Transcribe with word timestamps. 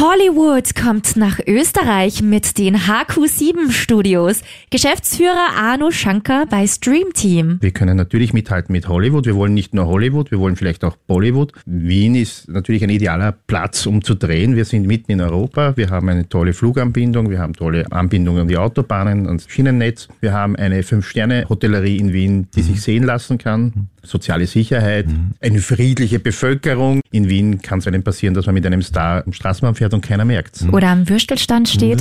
Hollywood 0.00 0.74
kommt 0.74 1.16
nach 1.16 1.40
Österreich 1.46 2.22
mit 2.22 2.56
den 2.56 2.74
HQ7 2.74 3.70
Studios. 3.70 4.40
Geschäftsführer 4.70 5.50
Arno 5.54 5.90
Schanker 5.90 6.46
bei 6.46 6.66
Stream 6.66 7.12
Team. 7.12 7.58
Wir 7.60 7.70
können 7.70 7.98
natürlich 7.98 8.32
mithalten 8.32 8.72
mit 8.72 8.88
Hollywood. 8.88 9.26
Wir 9.26 9.36
wollen 9.36 9.52
nicht 9.52 9.74
nur 9.74 9.88
Hollywood, 9.88 10.30
wir 10.30 10.38
wollen 10.38 10.56
vielleicht 10.56 10.84
auch 10.84 10.96
Bollywood. 10.96 11.52
Wien 11.66 12.14
ist 12.14 12.48
natürlich 12.48 12.82
ein 12.82 12.88
idealer 12.88 13.32
Platz, 13.46 13.84
um 13.84 14.02
zu 14.02 14.14
drehen. 14.14 14.56
Wir 14.56 14.64
sind 14.64 14.86
mitten 14.86 15.12
in 15.12 15.20
Europa. 15.20 15.76
Wir 15.76 15.90
haben 15.90 16.08
eine 16.08 16.26
tolle 16.26 16.54
Fluganbindung. 16.54 17.28
Wir 17.28 17.38
haben 17.38 17.52
tolle 17.52 17.84
Anbindungen 17.92 18.40
an 18.40 18.48
die 18.48 18.56
Autobahnen, 18.56 19.26
ans 19.26 19.50
Schienennetz. 19.50 20.08
Wir 20.20 20.32
haben 20.32 20.56
eine 20.56 20.82
Fünf-Sterne-Hotellerie 20.82 21.98
in 21.98 22.14
Wien, 22.14 22.48
die 22.54 22.62
mhm. 22.62 22.64
sich 22.64 22.80
sehen 22.80 23.04
lassen 23.04 23.36
kann. 23.36 23.88
Soziale 24.02 24.46
Sicherheit, 24.46 25.08
mhm. 25.08 25.32
eine 25.42 25.58
friedliche 25.58 26.20
Bevölkerung. 26.20 27.02
In 27.10 27.28
Wien 27.28 27.60
kann 27.60 27.80
es 27.80 27.86
einem 27.86 28.02
passieren, 28.02 28.32
dass 28.32 28.46
man 28.46 28.54
mit 28.54 28.64
einem 28.64 28.80
Star 28.80 29.26
am 29.26 29.34
Straßenbahn 29.34 29.74
fährt 29.74 29.89
und 29.94 30.00
keiner 30.02 30.24
merkt 30.24 30.62
Oder 30.72 30.88
am 30.88 31.08
Würstelstand 31.08 31.68
steht. 31.68 32.00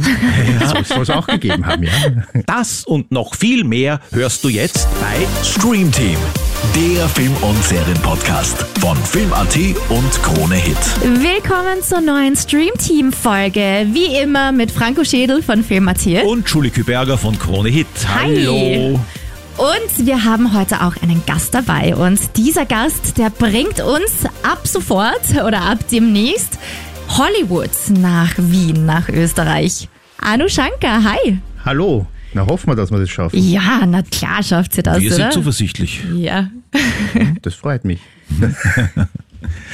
Ja, 0.59 0.83
so 0.83 0.93
soll 0.95 1.03
es 1.03 1.09
auch 1.09 1.27
gegeben 1.27 1.65
haben, 1.65 1.83
ja. 1.83 1.91
Das 2.45 2.83
und 2.85 3.11
noch 3.11 3.35
viel 3.35 3.63
mehr 3.63 3.99
hörst 4.11 4.43
du 4.43 4.49
jetzt 4.49 4.87
bei 5.01 5.25
Stream 5.43 5.91
Team. 5.91 6.17
Der 6.75 7.07
Film- 7.09 7.35
und 7.41 7.63
Serienpodcast 7.63 8.57
von 8.79 8.97
Film.at 8.97 9.57
und 9.89 10.23
Krone 10.23 10.55
Hit. 10.55 10.77
Willkommen 11.01 11.81
zur 11.81 12.01
neuen 12.01 12.35
Stream 12.35 12.71
Team 12.77 13.11
Folge. 13.13 13.87
Wie 13.91 14.17
immer 14.21 14.51
mit 14.51 14.69
Franco 14.71 15.03
Schädel 15.03 15.41
von 15.41 15.63
Film.at. 15.63 16.05
Und 16.25 16.49
Julie 16.49 16.71
Küberger 16.71 17.17
von 17.17 17.37
Krone 17.39 17.69
Hit. 17.69 17.87
Hallo. 18.07 18.99
Und 19.57 20.05
wir 20.05 20.23
haben 20.23 20.57
heute 20.57 20.81
auch 20.81 20.95
einen 21.01 21.21
Gast 21.25 21.53
dabei. 21.53 21.93
Und 21.95 22.19
dieser 22.37 22.65
Gast, 22.65 23.17
der 23.17 23.29
bringt 23.29 23.81
uns 23.81 24.25
ab 24.41 24.65
sofort 24.65 25.31
oder 25.45 25.61
ab 25.61 25.79
demnächst 25.91 26.57
Hollywood 27.17 27.71
nach 27.89 28.33
Wien, 28.37 28.85
nach 28.85 29.09
Österreich. 29.09 29.89
Anu 30.19 30.47
Shankar, 30.47 31.03
hi. 31.03 31.39
Hallo. 31.65 32.05
Na, 32.33 32.45
hoffen 32.45 32.69
wir, 32.69 32.75
dass 32.75 32.91
wir 32.91 32.99
das 32.99 33.09
schaffen. 33.09 33.37
Ja, 33.41 33.85
na 33.87 34.03
klar 34.03 34.43
schafft 34.43 34.73
sie 34.73 34.83
das, 34.83 34.99
Wir 34.99 35.07
oder? 35.07 35.15
sind 35.15 35.33
zuversichtlich. 35.33 36.03
Ja. 36.15 36.49
Das 37.41 37.55
freut 37.55 37.85
mich. 37.85 37.99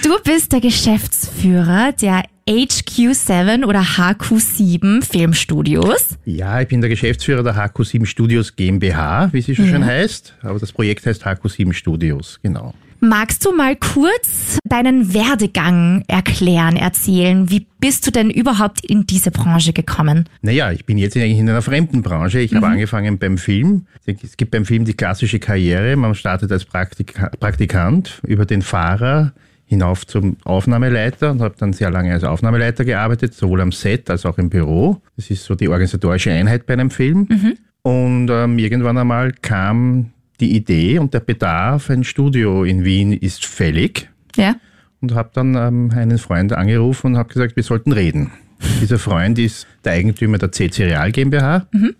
Du 0.03 0.15
bist 0.23 0.51
der 0.51 0.61
Geschäftsführer 0.61 1.91
der 1.91 2.23
HQ7 2.47 3.65
oder 3.65 3.81
HQ7 3.81 5.03
Filmstudios. 5.03 6.17
Ja, 6.25 6.61
ich 6.61 6.67
bin 6.67 6.81
der 6.81 6.89
Geschäftsführer 6.91 7.41
der 7.41 7.55
HQ7 7.55 8.05
Studios 8.05 8.55
GmbH, 8.55 9.29
wie 9.33 9.41
sie 9.41 9.55
schon 9.55 9.65
ja. 9.65 9.71
schön 9.71 9.85
heißt. 9.85 10.35
Aber 10.43 10.59
das 10.59 10.71
Projekt 10.71 11.05
heißt 11.07 11.25
HQ7 11.25 11.73
Studios, 11.73 12.39
genau. 12.43 12.75
Magst 13.07 13.45
du 13.45 13.55
mal 13.55 13.75
kurz 13.75 14.57
deinen 14.63 15.13
Werdegang 15.13 16.03
erklären, 16.07 16.75
erzählen? 16.75 17.51
Wie 17.51 17.67
bist 17.79 18.07
du 18.07 18.11
denn 18.11 18.31
überhaupt 18.31 18.83
in 18.83 19.05
diese 19.05 19.29
Branche 19.29 19.73
gekommen? 19.73 20.27
Naja, 20.41 20.71
ich 20.71 20.85
bin 20.85 20.97
jetzt 20.97 21.15
eigentlich 21.15 21.37
in 21.37 21.47
einer 21.47 21.61
fremden 21.61 22.01
Branche. 22.01 22.39
Ich 22.39 22.51
mhm. 22.51 22.57
habe 22.57 22.67
angefangen 22.67 23.19
beim 23.19 23.37
Film. 23.37 23.85
Es 24.07 24.37
gibt 24.37 24.51
beim 24.51 24.65
Film 24.65 24.85
die 24.85 24.95
klassische 24.95 25.37
Karriere. 25.37 25.95
Man 25.95 26.15
startet 26.15 26.51
als 26.51 26.65
Praktika 26.65 27.29
Praktikant 27.39 28.21
über 28.25 28.45
den 28.45 28.63
Fahrer 28.63 29.33
hinauf 29.65 30.07
zum 30.07 30.37
Aufnahmeleiter 30.43 31.31
und 31.31 31.41
habe 31.41 31.55
dann 31.59 31.73
sehr 31.73 31.91
lange 31.91 32.11
als 32.11 32.23
Aufnahmeleiter 32.23 32.85
gearbeitet, 32.85 33.35
sowohl 33.35 33.61
am 33.61 33.71
Set 33.71 34.09
als 34.09 34.25
auch 34.25 34.39
im 34.39 34.49
Büro. 34.49 35.01
Das 35.15 35.29
ist 35.29 35.43
so 35.43 35.53
die 35.53 35.69
organisatorische 35.69 36.31
Einheit 36.31 36.65
bei 36.65 36.73
einem 36.73 36.89
Film. 36.89 37.27
Mhm. 37.29 37.57
Und 37.83 38.29
ähm, 38.31 38.57
irgendwann 38.57 38.97
einmal 38.97 39.31
kam 39.31 40.11
die 40.39 40.55
Idee 40.55 40.99
und 40.99 41.13
der 41.13 41.19
Bedarf, 41.19 41.89
ein 41.89 42.03
Studio 42.03 42.63
in 42.63 42.83
Wien 42.83 43.13
ist 43.13 43.45
fällig. 43.45 44.09
Ja. 44.35 44.55
Und 45.01 45.13
habe 45.13 45.29
dann 45.33 45.55
ähm, 45.55 45.91
einen 45.95 46.17
Freund 46.17 46.53
angerufen 46.53 47.07
und 47.07 47.17
habe 47.17 47.29
gesagt, 47.29 47.55
wir 47.55 47.63
sollten 47.63 47.91
reden. 47.91 48.31
Dieser 48.81 48.99
Freund 48.99 49.37
ist 49.39 49.67
der 49.83 49.93
Eigentümer 49.93 50.37
der 50.37 50.51
CC 50.51 50.85
Real 50.85 51.11
GmbH 51.11 51.67
mhm. 51.71 51.95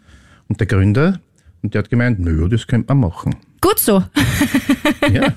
und 0.48 0.60
der 0.60 0.68
Gründer. 0.68 1.20
Und 1.62 1.74
der 1.74 1.80
hat 1.80 1.90
gemeint, 1.90 2.20
nö, 2.20 2.48
das 2.50 2.68
könnte 2.68 2.94
man 2.94 3.10
machen. 3.10 3.36
Gut 3.62 3.80
so. 3.80 4.04
ja. 5.12 5.28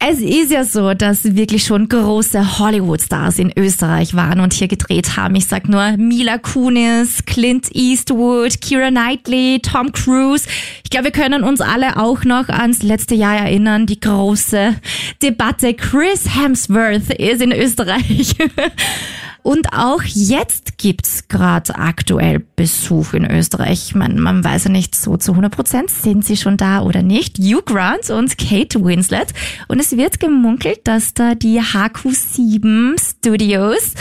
Es 0.00 0.20
ist 0.20 0.52
ja 0.52 0.62
so, 0.62 0.94
dass 0.94 1.34
wirklich 1.34 1.64
schon 1.64 1.88
große 1.88 2.60
Hollywood-Stars 2.60 3.40
in 3.40 3.52
Österreich 3.58 4.14
waren 4.14 4.38
und 4.38 4.52
hier 4.52 4.68
gedreht 4.68 5.16
haben. 5.16 5.34
Ich 5.34 5.46
sag 5.46 5.68
nur 5.68 5.96
Mila 5.96 6.38
Kunis, 6.38 7.24
Clint 7.26 7.74
Eastwood, 7.74 8.60
Kira 8.60 8.90
Knightley, 8.90 9.58
Tom 9.60 9.90
Cruise. 9.90 10.46
Ich 10.84 10.90
glaube, 10.90 11.06
wir 11.06 11.10
können 11.10 11.42
uns 11.42 11.60
alle 11.60 11.96
auch 11.96 12.22
noch 12.22 12.48
ans 12.48 12.84
letzte 12.84 13.16
Jahr 13.16 13.38
erinnern. 13.38 13.86
Die 13.86 13.98
große 13.98 14.76
Debatte. 15.20 15.74
Chris 15.74 16.32
Hemsworth 16.32 17.10
ist 17.18 17.42
in 17.42 17.50
Österreich. 17.50 18.36
Und 19.42 19.72
auch 19.72 20.02
jetzt 20.02 20.78
gibt's 20.78 21.28
gerade 21.28 21.74
aktuell 21.76 22.40
Besuch 22.56 23.14
in 23.14 23.30
Österreich. 23.30 23.94
Man, 23.94 24.18
man 24.18 24.44
weiß 24.44 24.64
ja 24.64 24.70
nicht 24.70 24.94
so 24.94 25.16
zu 25.16 25.32
100 25.32 25.54
Prozent, 25.54 25.90
sind 25.90 26.24
sie 26.24 26.36
schon 26.36 26.56
da 26.56 26.82
oder 26.82 27.02
nicht. 27.02 27.38
Hugh 27.38 27.62
Grant 27.64 28.10
und 28.10 28.36
Kate 28.38 28.84
Winslet. 28.84 29.32
Und 29.68 29.80
es 29.80 29.96
wird 29.96 30.20
gemunkelt, 30.20 30.80
dass 30.84 31.14
da 31.14 31.34
die 31.34 31.60
HQ7 31.60 33.00
Studios 33.00 33.94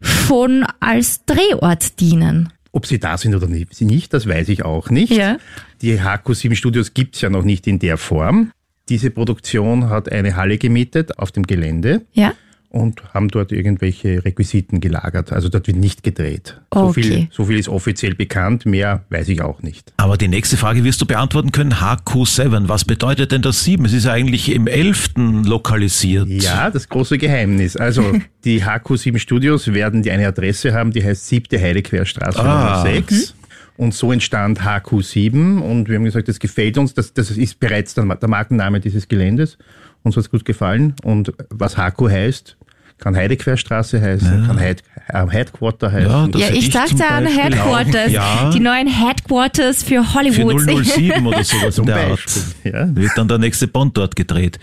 schon 0.00 0.66
als 0.80 1.24
Drehort 1.24 2.00
dienen. 2.00 2.52
Ob 2.72 2.86
sie 2.86 2.98
da 2.98 3.18
sind 3.18 3.34
oder 3.34 3.48
nicht, 3.48 4.14
das 4.14 4.26
weiß 4.26 4.48
ich 4.48 4.64
auch 4.64 4.90
nicht. 4.90 5.12
Ja. 5.12 5.36
Die 5.82 6.00
HQ7 6.00 6.54
Studios 6.54 6.94
gibt's 6.94 7.20
ja 7.20 7.30
noch 7.30 7.44
nicht 7.44 7.66
in 7.66 7.78
der 7.78 7.98
Form. 7.98 8.50
Diese 8.88 9.10
Produktion 9.10 9.90
hat 9.90 10.10
eine 10.10 10.36
Halle 10.36 10.58
gemietet 10.58 11.18
auf 11.18 11.30
dem 11.30 11.44
Gelände. 11.44 12.02
Ja 12.12 12.32
und 12.72 13.02
haben 13.12 13.28
dort 13.28 13.52
irgendwelche 13.52 14.24
Requisiten 14.24 14.80
gelagert. 14.80 15.30
Also 15.30 15.50
dort 15.50 15.66
wird 15.66 15.76
nicht 15.76 16.02
gedreht. 16.02 16.58
Okay. 16.70 16.86
So, 16.86 16.92
viel, 16.92 17.28
so 17.30 17.44
viel 17.44 17.58
ist 17.58 17.68
offiziell 17.68 18.14
bekannt, 18.14 18.64
mehr 18.64 19.04
weiß 19.10 19.28
ich 19.28 19.42
auch 19.42 19.62
nicht. 19.62 19.92
Aber 19.98 20.16
die 20.16 20.28
nächste 20.28 20.56
Frage 20.56 20.82
wirst 20.82 21.00
du 21.02 21.06
beantworten 21.06 21.52
können. 21.52 21.74
HQ7, 21.74 22.68
was 22.68 22.86
bedeutet 22.86 23.30
denn 23.30 23.42
das 23.42 23.62
7? 23.64 23.84
Es 23.84 23.92
ist 23.92 24.06
ja 24.06 24.12
eigentlich 24.12 24.50
im 24.50 24.66
11. 24.66 25.10
lokalisiert. 25.44 26.28
Ja, 26.28 26.70
das 26.70 26.88
große 26.88 27.18
Geheimnis. 27.18 27.76
Also 27.76 28.10
die 28.44 28.64
HQ7 28.64 29.18
Studios 29.18 29.72
werden 29.74 30.02
die 30.02 30.10
eine 30.10 30.26
Adresse 30.26 30.72
haben, 30.72 30.92
die 30.92 31.04
heißt 31.04 31.28
7. 31.28 31.60
Heidequerstraße 31.60 32.40
ah. 32.40 32.82
Nummer 32.82 32.82
6. 32.82 33.12
Mhm. 33.12 33.42
Und 33.76 33.94
so 33.94 34.12
entstand 34.12 34.62
HQ7 34.62 35.58
und 35.58 35.88
wir 35.88 35.96
haben 35.96 36.04
gesagt, 36.04 36.28
das 36.28 36.38
gefällt 36.38 36.78
uns, 36.78 36.94
das, 36.94 37.12
das 37.12 37.30
ist 37.30 37.58
bereits 37.58 37.94
der, 37.94 38.04
der 38.04 38.28
Markenname 38.28 38.80
dieses 38.80 39.08
Geländes. 39.08 39.58
Uns 40.02 40.16
hat 40.16 40.24
es 40.24 40.30
gut 40.30 40.44
gefallen. 40.44 40.94
Und 41.02 41.32
was 41.48 41.76
HQ 41.76 42.08
heißt, 42.08 42.56
kann 43.02 43.16
Heidequerstraße 43.16 44.00
heißen, 44.00 44.42
ja. 44.42 44.46
kann 44.46 44.60
Heid, 44.60 44.84
äh, 45.08 45.26
Headquarter 45.26 45.90
heißen. 45.90 46.32
Ja, 46.34 46.38
ja 46.38 46.54
ich 46.54 46.72
sagte 46.72 47.04
an 47.04 47.26
Headquarters. 47.26 48.12
Ja. 48.12 48.50
Die 48.54 48.60
neuen 48.60 48.86
Headquarters 48.86 49.82
für 49.82 50.14
Hollywood. 50.14 50.60
Für 50.60 50.84
007 50.84 51.26
oder 51.26 51.42
sowas 51.42 51.78
in 51.78 51.86
der 51.86 52.10
Art. 52.10 52.20
Ja. 52.62 52.94
Wird 52.94 53.10
dann 53.16 53.26
der 53.26 53.38
nächste 53.38 53.66
Bond 53.66 53.96
dort 53.96 54.14
gedreht. 54.14 54.60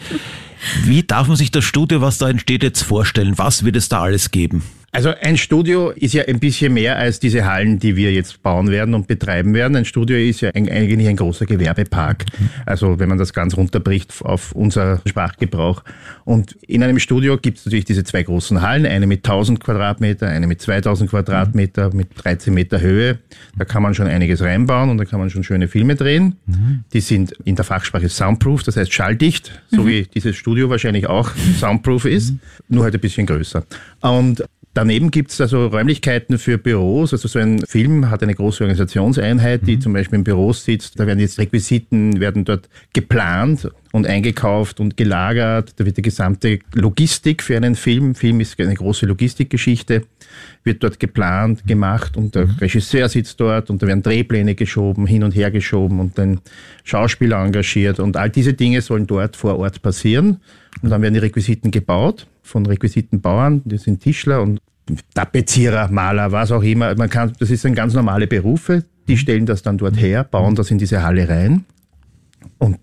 Wie 0.84 1.04
darf 1.04 1.28
man 1.28 1.36
sich 1.36 1.52
das 1.52 1.66
Studio, 1.66 2.02
was 2.02 2.18
da 2.18 2.30
entsteht, 2.30 2.64
jetzt 2.64 2.82
vorstellen? 2.82 3.38
Was 3.38 3.66
wird 3.66 3.76
es 3.76 3.90
da 3.90 4.02
alles 4.04 4.32
geben? 4.32 4.64
Also 4.92 5.14
ein 5.22 5.38
Studio 5.38 5.92
ist 5.92 6.14
ja 6.14 6.24
ein 6.26 6.40
bisschen 6.40 6.74
mehr 6.74 6.98
als 6.98 7.20
diese 7.20 7.46
Hallen, 7.46 7.80
die 7.80 7.96
wir 7.96 8.12
jetzt 8.12 8.42
bauen 8.42 8.70
werden 8.70 8.94
und 8.96 9.08
betreiben 9.08 9.54
werden. 9.54 9.76
Ein 9.76 9.86
Studio 9.86 10.18
ist 10.18 10.42
ja 10.42 10.50
eigentlich 10.50 11.08
ein 11.08 11.16
großer 11.16 11.46
Gewerbepark. 11.46 12.26
Also 12.66 13.00
wenn 13.00 13.10
man 13.10 13.18
das 13.18 13.34
ganz 13.34 13.56
runterbricht 13.56 14.14
auf 14.24 14.52
unser 14.54 15.02
Sprachgebrauch. 15.06 15.84
Und 16.26 16.54
in 16.64 16.84
einem 16.84 17.00
Studio 17.00 17.38
gibt 17.38 17.60
es 17.60 17.66
natürlich 17.66 17.86
diese 17.86 18.04
zwei 18.04 18.24
großen 18.24 18.62
Hallen, 18.62 18.86
eine 18.86 19.08
mit 19.08 19.20
1000 19.20 19.60
Quadratmeter, 19.60 20.28
eine 20.28 20.48
mit 20.48 20.62
2000 20.62 21.10
Quadratmeter, 21.10 21.94
mit 21.94 22.10
13 22.16 22.54
Meter 22.54 22.82
Höhe. 22.82 23.20
Da 23.58 23.66
kann 23.66 23.84
man 23.84 23.94
schon 23.94 24.08
einiges 24.08 24.42
reinbauen 24.42 24.90
und 24.90 24.98
da 24.98 25.06
kann 25.06 25.20
man 25.20 25.30
schon 25.30 25.44
schöne 25.44 25.68
Filme 25.68 25.96
drehen. 25.96 26.36
Die 26.94 27.02
sind 27.02 27.34
in 27.46 27.56
der 27.56 27.66
Fachsprache 27.66 28.10
soundproof, 28.10 28.64
das 28.64 28.76
heißt 28.76 28.92
schalldicht, 28.92 29.62
so 29.70 29.84
mhm. 29.84 29.88
wie 29.88 30.08
dieses 30.14 30.36
Studio 30.36 30.70
wahrscheinlich 30.70 31.08
auch 31.08 31.32
soundproof 31.60 32.06
ist, 32.06 32.34
nur 32.68 32.84
halt 32.84 32.96
ein 32.96 33.02
bisschen 33.02 33.26
größer. 33.26 33.64
Und 34.02 34.44
Daneben 34.80 35.12
gibt 35.12 35.32
es 35.32 35.42
also 35.42 35.68
Räumlichkeiten 35.68 36.38
für 36.38 36.58
Büros. 36.58 37.12
Also 37.12 37.28
so 37.28 37.38
ein 37.38 37.60
Film 37.68 38.10
hat 38.10 38.24
eine 38.24 38.34
große 38.34 38.64
Organisationseinheit, 38.64 39.68
die 39.68 39.76
mhm. 39.76 39.82
zum 39.82 39.92
Beispiel 39.92 40.20
im 40.20 40.24
Büro 40.24 40.54
sitzt. 40.54 40.98
Da 40.98 41.06
werden 41.06 41.20
jetzt 41.20 41.38
Requisiten, 41.38 42.22
werden 42.22 42.46
dort 42.46 42.70
geplant 42.94 43.70
und 43.92 44.08
eingekauft 44.08 44.80
und 44.80 44.96
gelagert. 44.96 45.74
Da 45.76 45.86
wird 45.86 45.98
die 45.98 46.02
gesamte 46.02 46.60
Logistik 46.74 47.44
für 47.44 47.58
einen 47.58 47.76
Film, 47.76 48.16
Film 48.16 48.40
ist 48.40 48.58
eine 48.58 48.74
große 48.74 49.06
Logistikgeschichte, 49.06 50.04
wird 50.64 50.82
dort 50.82 50.98
geplant, 50.98 51.68
gemacht 51.68 52.16
und 52.16 52.36
der 52.36 52.46
mhm. 52.46 52.52
Regisseur 52.62 53.10
sitzt 53.10 53.38
dort 53.42 53.70
und 53.70 53.84
da 53.84 53.88
werden 53.88 54.02
Drehpläne 54.02 54.56
geschoben, 54.56 55.08
hin 55.08 55.26
und 55.26 55.36
her 55.36 55.52
geschoben 55.52 56.00
und 56.00 56.18
dann 56.18 56.40
Schauspieler 56.86 57.44
engagiert 57.44 58.00
und 58.00 58.16
all 58.16 58.30
diese 58.30 58.54
Dinge 58.54 58.80
sollen 58.80 59.08
dort 59.08 59.36
vor 59.36 59.60
Ort 59.60 59.82
passieren. 59.82 60.40
Und 60.82 60.90
dann 60.90 61.02
werden 61.02 61.16
die 61.16 61.20
Requisiten 61.20 61.70
gebaut 61.70 62.28
von 62.50 62.66
Requisitenbauern, 62.66 63.62
die 63.66 63.78
sind 63.78 64.02
Tischler 64.02 64.42
und 64.42 64.60
Tapezierer, 65.14 65.90
Maler, 65.90 66.32
was 66.32 66.52
auch 66.52 66.64
immer. 66.64 66.96
Man 66.96 67.10
kann, 67.10 67.34
das 67.40 67.50
sind 67.50 67.76
ganz 67.76 67.94
normale 67.94 68.28
Berufe, 68.28 68.84
die 69.08 69.18
stellen 69.18 69.46
das 69.46 69.62
dann 69.62 69.78
dort 69.78 70.00
her, 70.00 70.24
bauen 70.24 70.56
das 70.56 70.72
in 70.72 70.78
diese 70.78 71.04
Halle 71.04 71.30
rein 71.30 71.66
und 72.58 72.80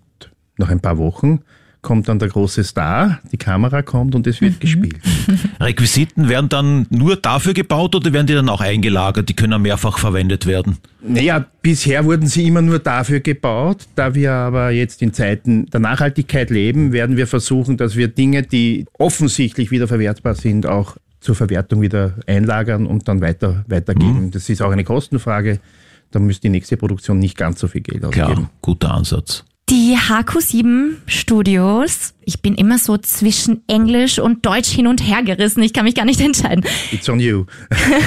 nach 0.57 0.69
ein 0.69 0.79
paar 0.79 0.97
Wochen 0.97 1.41
kommt 1.87 2.09
dann 2.09 2.19
der 2.19 2.27
große 2.27 2.65
Star, 2.65 3.19
die 3.31 3.37
Kamera 3.37 3.81
kommt 3.81 4.13
und 4.13 4.27
es 4.27 4.41
wird 4.41 4.55
Mhm. 4.55 4.59
gespielt. 4.59 4.97
Requisiten 5.61 6.27
werden 6.27 6.49
dann 6.49 6.85
nur 6.89 7.15
dafür 7.15 7.53
gebaut 7.53 7.95
oder 7.95 8.11
werden 8.11 8.27
die 8.27 8.33
dann 8.33 8.49
auch 8.49 8.59
eingelagert? 8.59 9.29
Die 9.29 9.33
können 9.35 9.61
mehrfach 9.61 9.97
verwendet 9.97 10.45
werden. 10.45 10.79
Naja, 11.01 11.45
bisher 11.61 12.03
wurden 12.03 12.27
sie 12.27 12.45
immer 12.45 12.61
nur 12.61 12.79
dafür 12.79 13.21
gebaut. 13.21 13.87
Da 13.95 14.13
wir 14.15 14.33
aber 14.33 14.71
jetzt 14.71 15.01
in 15.01 15.13
Zeiten 15.13 15.67
der 15.67 15.79
Nachhaltigkeit 15.79 16.49
leben, 16.49 16.91
werden 16.91 17.15
wir 17.15 17.25
versuchen, 17.25 17.77
dass 17.77 17.95
wir 17.95 18.09
Dinge, 18.09 18.43
die 18.43 18.85
offensichtlich 18.99 19.71
wieder 19.71 19.87
verwertbar 19.87 20.35
sind, 20.35 20.65
auch 20.65 20.97
zur 21.21 21.35
Verwertung 21.35 21.81
wieder 21.81 22.15
einlagern 22.27 22.85
und 22.85 23.07
dann 23.07 23.21
weiter, 23.21 23.63
weitergeben. 23.69 24.29
Das 24.31 24.49
ist 24.49 24.61
auch 24.61 24.71
eine 24.71 24.83
Kostenfrage. 24.83 25.59
Da 26.11 26.19
müsste 26.19 26.41
die 26.43 26.49
nächste 26.49 26.75
Produktion 26.75 27.17
nicht 27.19 27.37
ganz 27.37 27.61
so 27.61 27.67
viel 27.69 27.81
Geld 27.81 28.03
ausgeben. 28.03 28.25
Klar, 28.33 28.49
guter 28.61 28.93
Ansatz. 28.93 29.45
Die 29.69 29.97
HQ7 29.97 30.93
Studios, 31.07 32.13
ich 32.23 32.41
bin 32.41 32.55
immer 32.55 32.77
so 32.77 32.97
zwischen 32.97 33.63
Englisch 33.67 34.17
und 34.17 34.45
Deutsch 34.45 34.69
hin 34.69 34.87
und 34.87 35.05
her 35.05 35.23
gerissen. 35.23 35.61
Ich 35.61 35.73
kann 35.73 35.83
mich 35.83 35.93
gar 35.93 36.05
nicht 36.05 36.21
entscheiden. 36.21 36.63
It's 36.93 37.09
on 37.09 37.19
you. 37.19 37.43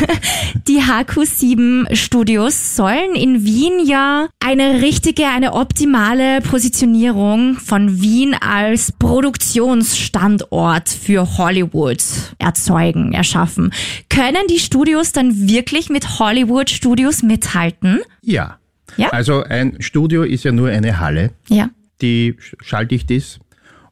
Die 0.66 0.80
HQ7 0.80 1.94
Studios 1.94 2.76
sollen 2.76 3.14
in 3.14 3.44
Wien 3.44 3.84
ja 3.84 4.28
eine 4.40 4.80
richtige, 4.80 5.26
eine 5.26 5.52
optimale 5.52 6.40
Positionierung 6.40 7.56
von 7.56 8.00
Wien 8.00 8.34
als 8.40 8.92
Produktionsstandort 8.92 10.88
für 10.88 11.36
Hollywood 11.36 12.02
erzeugen, 12.38 13.12
erschaffen. 13.12 13.70
Können 14.08 14.46
die 14.48 14.60
Studios 14.60 15.12
dann 15.12 15.46
wirklich 15.46 15.90
mit 15.90 16.18
Hollywood 16.18 16.70
Studios 16.70 17.22
mithalten? 17.22 18.00
Ja. 18.22 18.59
Ja? 18.96 19.08
Also 19.10 19.42
ein 19.44 19.80
Studio 19.80 20.22
ist 20.22 20.44
ja 20.44 20.52
nur 20.52 20.68
eine 20.68 21.00
Halle. 21.00 21.30
Ja. 21.48 21.70
die 22.02 22.36
schalldicht 22.62 23.10
ist. 23.10 23.40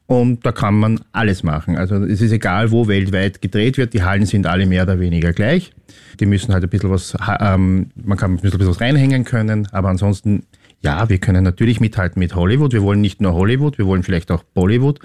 Und 0.07 0.43
da 0.43 0.51
kann 0.51 0.73
man 0.73 1.01
alles 1.11 1.43
machen. 1.43 1.77
Also 1.77 1.97
es 2.03 2.19
ist 2.21 2.31
egal, 2.31 2.71
wo 2.71 2.87
weltweit 2.87 3.43
gedreht 3.43 3.77
wird. 3.77 3.93
Die 3.93 4.01
Hallen 4.01 4.25
sind 4.25 4.47
alle 4.47 4.65
mehr 4.65 4.81
oder 4.83 4.99
weniger 4.99 5.33
gleich. 5.33 5.71
Die 6.19 6.25
müssen 6.25 6.51
halt 6.51 6.63
ein 6.63 6.69
bisschen 6.71 6.89
was, 6.89 7.15
ähm, 7.39 7.91
man 7.95 8.17
kann 8.17 8.31
ein 8.33 8.37
bisschen 8.37 8.67
was 8.67 8.81
reinhängen 8.81 9.23
können. 9.23 9.67
Aber 9.71 9.89
ansonsten, 9.89 10.45
ja, 10.81 11.07
wir 11.09 11.19
können 11.19 11.43
natürlich 11.43 11.79
mithalten 11.79 12.19
mit 12.19 12.33
Hollywood. 12.33 12.73
Wir 12.73 12.81
wollen 12.81 13.01
nicht 13.01 13.21
nur 13.21 13.33
Hollywood, 13.33 13.77
wir 13.77 13.85
wollen 13.85 14.01
vielleicht 14.01 14.31
auch 14.31 14.41
Bollywood. 14.55 14.99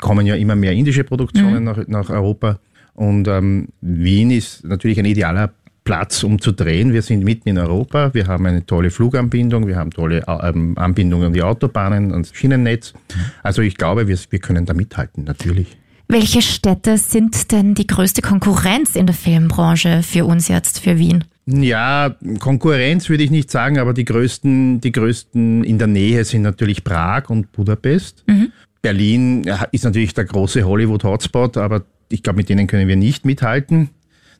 Kommen 0.00 0.24
ja 0.24 0.34
immer 0.34 0.56
mehr 0.56 0.72
indische 0.72 1.04
Produktionen 1.04 1.64
nach, 1.64 1.86
nach 1.86 2.08
Europa. 2.08 2.58
Und 2.94 3.28
ähm, 3.28 3.68
Wien 3.82 4.30
ist 4.30 4.64
natürlich 4.64 4.98
ein 4.98 5.04
idealer 5.04 5.52
Platz, 5.88 6.22
um 6.22 6.38
zu 6.38 6.52
drehen. 6.52 6.92
Wir 6.92 7.00
sind 7.00 7.24
mitten 7.24 7.48
in 7.48 7.56
Europa. 7.56 8.12
Wir 8.12 8.26
haben 8.26 8.44
eine 8.44 8.66
tolle 8.66 8.90
Fluganbindung. 8.90 9.66
Wir 9.66 9.76
haben 9.76 9.90
tolle 9.90 10.22
ähm, 10.28 10.76
Anbindungen 10.76 11.28
an 11.28 11.32
die 11.32 11.42
Autobahnen, 11.42 12.12
ans 12.12 12.30
Schienennetz. 12.34 12.92
Also 13.42 13.62
ich 13.62 13.74
glaube, 13.74 14.06
wir, 14.06 14.18
wir 14.28 14.38
können 14.38 14.66
da 14.66 14.74
mithalten, 14.74 15.24
natürlich. 15.24 15.78
Welche 16.06 16.42
Städte 16.42 16.98
sind 16.98 17.52
denn 17.52 17.74
die 17.74 17.86
größte 17.86 18.20
Konkurrenz 18.20 18.96
in 18.96 19.06
der 19.06 19.14
Filmbranche 19.14 20.02
für 20.02 20.26
uns 20.26 20.48
jetzt, 20.48 20.78
für 20.78 20.98
Wien? 20.98 21.24
Ja, 21.46 22.14
Konkurrenz 22.38 23.08
würde 23.08 23.24
ich 23.24 23.30
nicht 23.30 23.50
sagen, 23.50 23.78
aber 23.78 23.94
die 23.94 24.04
größten, 24.04 24.82
die 24.82 24.92
größten 24.92 25.64
in 25.64 25.78
der 25.78 25.88
Nähe 25.88 26.22
sind 26.26 26.42
natürlich 26.42 26.84
Prag 26.84 27.30
und 27.30 27.50
Budapest. 27.52 28.26
Berlin 28.82 29.42
ja, 29.44 29.66
ist 29.72 29.84
natürlich 29.84 30.12
der 30.12 30.26
große 30.26 30.64
Hollywood-Hotspot, 30.64 31.56
aber 31.56 31.84
ich 32.10 32.22
glaube, 32.22 32.36
mit 32.36 32.50
denen 32.50 32.66
können 32.66 32.88
wir 32.88 32.96
nicht 32.96 33.24
mithalten. 33.24 33.88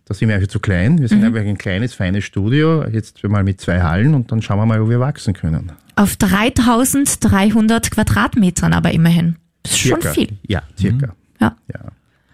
Da 0.08 0.14
sind 0.14 0.28
wir 0.28 0.36
einfach 0.36 0.48
zu 0.48 0.58
klein. 0.58 0.98
Wir 1.00 1.08
sind 1.08 1.22
einfach 1.22 1.40
ein 1.40 1.58
kleines, 1.58 1.92
feines 1.94 2.24
Studio, 2.24 2.84
jetzt 2.86 3.22
mal 3.24 3.44
mit 3.44 3.60
zwei 3.60 3.82
Hallen 3.82 4.14
und 4.14 4.32
dann 4.32 4.40
schauen 4.42 4.58
wir 4.58 4.66
mal, 4.66 4.82
wo 4.82 4.88
wir 4.88 5.00
wachsen 5.00 5.34
können. 5.34 5.70
Auf 5.96 6.16
3300 6.16 7.90
Quadratmetern 7.90 8.72
aber 8.72 8.92
immerhin. 8.92 9.36
Das 9.62 9.72
ist 9.72 9.78
schon 9.80 10.00
Circa. 10.00 10.14
viel. 10.14 10.28
Ja, 10.46 10.62
circa. 10.78 11.14
Ja. 11.40 11.56
Ja. 11.72 11.80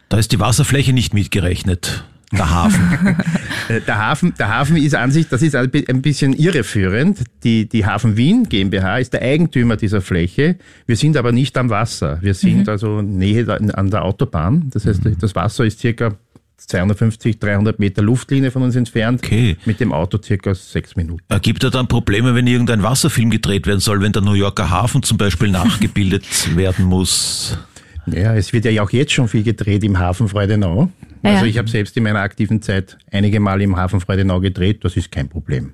Da 0.08 0.18
ist 0.18 0.32
die 0.32 0.38
Wasserfläche 0.40 0.92
nicht 0.92 1.14
mitgerechnet. 1.14 2.04
Der 2.32 2.50
Hafen. 2.50 3.16
Äh, 3.66 3.80
Der 3.80 3.96
Hafen, 3.96 4.34
der 4.38 4.48
Hafen 4.54 4.76
ist 4.76 4.94
an 4.94 5.10
sich, 5.10 5.26
das 5.28 5.40
ist 5.40 5.56
ein 5.56 5.70
bi- 5.70 5.86
ein 5.88 6.02
bisschen 6.02 6.34
irreführend. 6.34 7.20
Die, 7.44 7.66
die 7.66 7.86
Hafen 7.86 8.18
Wien 8.18 8.46
GmbH 8.46 8.98
ist 8.98 9.14
der 9.14 9.22
Eigentümer 9.22 9.76
dieser 9.78 10.02
Fläche. 10.02 10.56
Wir 10.86 10.96
sind 10.96 11.16
aber 11.16 11.32
nicht 11.32 11.56
am 11.56 11.70
Wasser. 11.70 12.18
Wir 12.20 12.34
sind 12.34 12.68
also 12.68 13.00
Nähe 13.00 13.50
an 13.74 13.90
der 13.90 14.04
Autobahn. 14.04 14.68
Das 14.74 14.84
heißt, 14.84 15.00
das 15.18 15.34
Wasser 15.34 15.64
ist 15.64 15.78
circa 15.80 16.14
250, 16.56 17.38
300 17.38 17.78
Meter 17.78 18.02
Luftlinie 18.02 18.50
von 18.50 18.62
uns 18.62 18.76
entfernt. 18.76 19.22
Okay. 19.24 19.56
Mit 19.64 19.80
dem 19.80 19.92
Auto 19.92 20.18
circa 20.22 20.54
sechs 20.54 20.96
Minuten. 20.96 21.24
Ergibt 21.28 21.64
er 21.64 21.70
dann 21.70 21.88
Probleme, 21.88 22.34
wenn 22.34 22.46
irgendein 22.46 22.82
Wasserfilm 22.82 23.30
gedreht 23.30 23.66
werden 23.66 23.80
soll, 23.80 24.00
wenn 24.00 24.12
der 24.12 24.22
New 24.22 24.34
Yorker 24.34 24.70
Hafen 24.70 25.02
zum 25.02 25.18
Beispiel 25.18 25.50
nachgebildet 25.50 26.24
werden 26.56 26.84
muss? 26.84 27.58
Ja, 28.06 28.34
es 28.34 28.52
wird 28.52 28.66
ja 28.66 28.82
auch 28.82 28.90
jetzt 28.90 29.12
schon 29.12 29.28
viel 29.28 29.42
gedreht 29.42 29.82
im 29.84 29.98
Hafen 29.98 30.28
Freudenau. 30.28 30.90
Also 31.22 31.44
ja. 31.44 31.50
ich 31.50 31.58
habe 31.58 31.68
selbst 31.68 31.96
in 31.96 32.02
meiner 32.02 32.20
aktiven 32.20 32.60
Zeit 32.60 32.98
einige 33.10 33.40
Mal 33.40 33.62
im 33.62 33.76
Hafen 33.76 34.00
Freudenau 34.00 34.40
gedreht. 34.40 34.84
Das 34.84 34.96
ist 34.96 35.10
kein 35.10 35.28
Problem. 35.28 35.72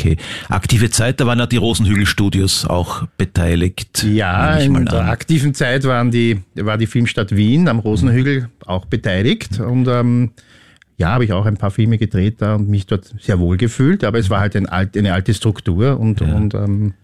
Okay. 0.00 0.16
Aktive 0.48 0.90
Zeit, 0.90 1.20
da 1.20 1.26
waren 1.26 1.40
ja 1.40 1.46
die 1.46 1.56
Rosenhügel-Studios 1.56 2.66
auch 2.66 3.06
beteiligt. 3.16 4.04
Ja, 4.04 4.56
in 4.56 4.84
der 4.84 5.00
an. 5.00 5.08
aktiven 5.08 5.54
Zeit 5.54 5.82
waren 5.84 6.12
die, 6.12 6.40
war 6.54 6.78
die 6.78 6.86
Filmstadt 6.86 7.34
Wien 7.34 7.66
am 7.66 7.80
Rosenhügel 7.80 8.48
auch 8.64 8.84
beteiligt. 8.84 9.58
Und 9.58 9.88
ähm, 9.88 10.30
ja, 10.98 11.08
habe 11.10 11.24
ich 11.24 11.32
auch 11.32 11.46
ein 11.46 11.56
paar 11.56 11.72
Filme 11.72 11.98
gedreht 11.98 12.36
da 12.38 12.54
und 12.54 12.68
mich 12.68 12.86
dort 12.86 13.12
sehr 13.20 13.40
wohl 13.40 13.56
gefühlt. 13.56 14.04
Aber 14.04 14.20
es 14.20 14.30
war 14.30 14.38
halt 14.38 14.54
ein 14.54 14.66
alt, 14.66 14.96
eine 14.96 15.14
alte 15.14 15.34
Struktur 15.34 15.98
und, 15.98 16.22
und 16.22 16.54
ähm, 16.54 16.94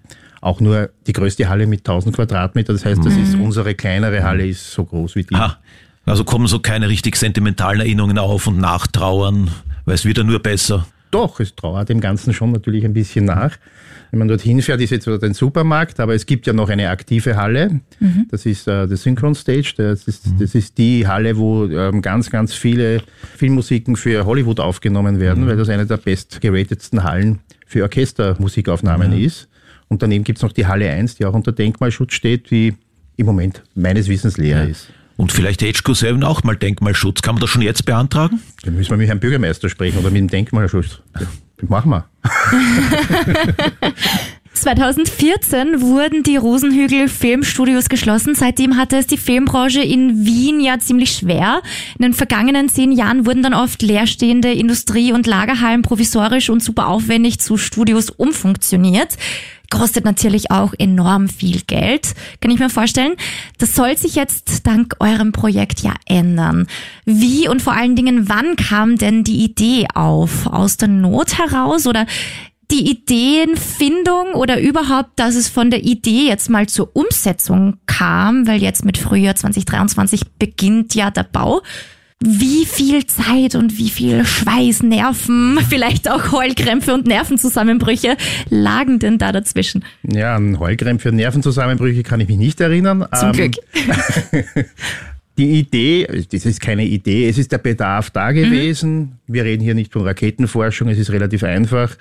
auch 0.40 0.60
nur 0.60 0.90
die 1.08 1.12
größte 1.12 1.48
Halle 1.48 1.66
mit 1.66 1.80
1000 1.80 2.14
Quadratmeter. 2.14 2.72
Das 2.72 2.84
heißt, 2.84 3.04
das 3.04 3.16
ist 3.16 3.34
unsere 3.34 3.74
kleinere 3.74 4.22
Halle 4.22 4.46
ist 4.46 4.70
so 4.70 4.84
groß 4.84 5.16
wie 5.16 5.24
die. 5.24 5.34
Ha, 5.34 5.58
also 6.06 6.22
kommen 6.22 6.46
so 6.46 6.60
keine 6.60 6.88
richtig 6.88 7.16
sentimentalen 7.16 7.80
Erinnerungen 7.80 8.18
auf 8.18 8.46
und 8.46 8.58
nachtrauern, 8.58 9.50
weil 9.84 9.96
es 9.96 10.04
wird 10.04 10.18
ja 10.18 10.24
nur 10.24 10.38
besser. 10.38 10.86
Doch, 11.14 11.38
es 11.38 11.54
trauert 11.54 11.88
dem 11.90 12.00
Ganzen 12.00 12.34
schon 12.34 12.50
natürlich 12.50 12.84
ein 12.84 12.92
bisschen 12.92 13.24
nach. 13.24 13.56
Wenn 14.10 14.18
man 14.18 14.26
dorthin 14.26 14.60
fährt, 14.62 14.80
ist 14.80 14.90
jetzt 14.90 15.06
dort 15.06 15.22
ein 15.22 15.32
Supermarkt, 15.32 16.00
aber 16.00 16.12
es 16.12 16.26
gibt 16.26 16.44
ja 16.48 16.52
noch 16.52 16.68
eine 16.68 16.90
aktive 16.90 17.36
Halle. 17.36 17.80
Das 18.30 18.46
ist 18.46 18.66
äh, 18.66 18.88
der 18.88 18.96
Synchron 18.96 19.36
Stage. 19.36 19.74
Das 19.76 20.08
ist, 20.08 20.24
das 20.40 20.56
ist 20.56 20.76
die 20.76 21.06
Halle, 21.06 21.36
wo 21.36 21.66
ähm, 21.66 22.02
ganz, 22.02 22.30
ganz 22.30 22.52
viele 22.52 23.00
Filmmusiken 23.36 23.94
für 23.94 24.26
Hollywood 24.26 24.58
aufgenommen 24.58 25.20
werden, 25.20 25.46
weil 25.46 25.56
das 25.56 25.68
eine 25.68 25.86
der 25.86 25.98
bestgeratetsten 25.98 27.04
Hallen 27.04 27.38
für 27.64 27.82
Orchestermusikaufnahmen 27.84 29.12
ist. 29.12 29.48
Und 29.86 30.02
daneben 30.02 30.24
gibt's 30.24 30.42
noch 30.42 30.52
die 30.52 30.66
Halle 30.66 30.90
1, 30.90 31.14
die 31.14 31.26
auch 31.26 31.34
unter 31.34 31.52
Denkmalschutz 31.52 32.14
steht, 32.14 32.50
die 32.50 32.74
im 33.16 33.26
Moment 33.26 33.62
meines 33.76 34.08
Wissens 34.08 34.36
leer 34.36 34.68
ist. 34.68 34.88
Und 35.16 35.32
vielleicht 35.32 35.62
HQ7 35.62 36.24
auch 36.24 36.42
mal 36.42 36.56
Denkmalschutz. 36.56 37.22
Kann 37.22 37.36
man 37.36 37.40
das 37.40 37.50
schon 37.50 37.62
jetzt 37.62 37.84
beantragen? 37.84 38.40
Da 38.62 38.70
müssen 38.70 38.90
wir 38.90 38.96
mit 38.96 39.08
Herrn 39.08 39.20
Bürgermeister 39.20 39.68
sprechen 39.68 39.98
oder 39.98 40.10
mit 40.10 40.20
dem 40.20 40.28
Denkmalschutz. 40.28 41.00
Das 41.12 41.28
machen 41.68 41.90
wir. 41.90 42.04
2014 44.54 45.80
wurden 45.82 46.22
die 46.22 46.36
Rosenhügel 46.36 47.08
Filmstudios 47.08 47.88
geschlossen. 47.88 48.34
Seitdem 48.34 48.76
hatte 48.76 48.96
es 48.96 49.06
die 49.06 49.18
Filmbranche 49.18 49.82
in 49.82 50.24
Wien 50.24 50.60
ja 50.60 50.78
ziemlich 50.78 51.10
schwer. 51.10 51.60
In 51.98 52.04
den 52.04 52.14
vergangenen 52.14 52.68
zehn 52.68 52.92
Jahren 52.92 53.26
wurden 53.26 53.42
dann 53.42 53.52
oft 53.52 53.82
leerstehende 53.82 54.52
Industrie- 54.52 55.12
und 55.12 55.26
Lagerhallen 55.26 55.82
provisorisch 55.82 56.50
und 56.50 56.62
super 56.62 56.88
aufwendig 56.88 57.40
zu 57.40 57.56
Studios 57.56 58.10
umfunktioniert. 58.10 59.16
Kostet 59.70 60.04
natürlich 60.04 60.50
auch 60.50 60.72
enorm 60.78 61.28
viel 61.28 61.62
Geld, 61.66 62.14
kann 62.40 62.50
ich 62.50 62.58
mir 62.58 62.70
vorstellen. 62.70 63.14
Das 63.58 63.74
soll 63.74 63.96
sich 63.96 64.14
jetzt 64.14 64.66
dank 64.66 64.94
eurem 65.00 65.32
Projekt 65.32 65.80
ja 65.80 65.94
ändern. 66.06 66.66
Wie 67.04 67.48
und 67.48 67.62
vor 67.62 67.72
allen 67.72 67.96
Dingen, 67.96 68.28
wann 68.28 68.56
kam 68.56 68.96
denn 68.96 69.24
die 69.24 69.44
Idee 69.44 69.86
auf? 69.94 70.46
Aus 70.46 70.76
der 70.76 70.88
Not 70.88 71.38
heraus 71.38 71.86
oder 71.86 72.06
die 72.70 72.90
Ideenfindung 72.90 74.34
oder 74.34 74.60
überhaupt, 74.60 75.10
dass 75.16 75.34
es 75.34 75.48
von 75.48 75.70
der 75.70 75.84
Idee 75.84 76.26
jetzt 76.26 76.50
mal 76.50 76.66
zur 76.66 76.94
Umsetzung 76.94 77.76
kam, 77.86 78.46
weil 78.46 78.62
jetzt 78.62 78.84
mit 78.84 78.98
Frühjahr 78.98 79.34
2023 79.34 80.22
beginnt 80.38 80.94
ja 80.94 81.10
der 81.10 81.24
Bau. 81.24 81.62
Wie 82.22 82.64
viel 82.64 83.04
Zeit 83.06 83.54
und 83.54 83.76
wie 83.76 83.90
viel 83.90 84.24
Schweiß, 84.24 84.82
Nerven, 84.82 85.58
vielleicht 85.68 86.08
auch 86.08 86.32
Heulkrämpfe 86.32 86.94
und 86.94 87.06
Nervenzusammenbrüche 87.06 88.16
lagen 88.50 88.98
denn 88.98 89.18
da 89.18 89.32
dazwischen? 89.32 89.84
Ja, 90.04 90.36
an 90.36 90.58
Heulkrämpfe 90.58 91.10
und 91.10 91.16
Nervenzusammenbrüche 91.16 92.02
kann 92.02 92.20
ich 92.20 92.28
mich 92.28 92.38
nicht 92.38 92.60
erinnern. 92.60 93.04
Zum 93.14 93.28
Ähm, 93.30 93.32
Glück. 93.34 93.54
Die 95.36 95.58
Idee, 95.58 96.06
das 96.30 96.46
ist 96.46 96.60
keine 96.60 96.84
Idee, 96.84 97.28
es 97.28 97.38
ist 97.38 97.50
der 97.50 97.58
Bedarf 97.58 98.10
da 98.10 98.30
gewesen. 98.30 99.18
Wir 99.26 99.44
reden 99.44 99.64
hier 99.64 99.74
nicht 99.74 99.92
von 99.92 100.02
Raketenforschung, 100.02 100.88
es 100.88 100.98
ist 100.98 101.10
relativ 101.10 101.42
einfach. 101.42 101.96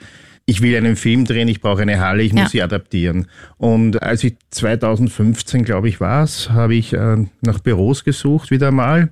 Ich 0.45 0.61
will 0.61 0.77
einen 0.77 0.95
Film 0.95 1.25
drehen, 1.25 1.47
ich 1.47 1.59
brauche 1.59 1.81
eine 1.81 1.99
Halle, 1.99 2.21
ich 2.21 2.31
muss 2.33 2.43
Ja. 2.43 2.49
sie 2.49 2.61
adaptieren. 2.61 3.25
Und 3.57 4.03
als 4.03 4.23
ich 4.23 4.35
2015, 4.51 5.63
glaube 5.65 5.89
ich, 5.89 5.99
war 5.99 6.23
es, 6.23 6.51
habe 6.51 6.75
ich 6.75 6.93
äh, 6.93 7.25
nach 7.41 7.59
Büros 7.59 8.03
gesucht, 8.03 8.51
wieder 8.51 8.69
mal, 8.69 9.09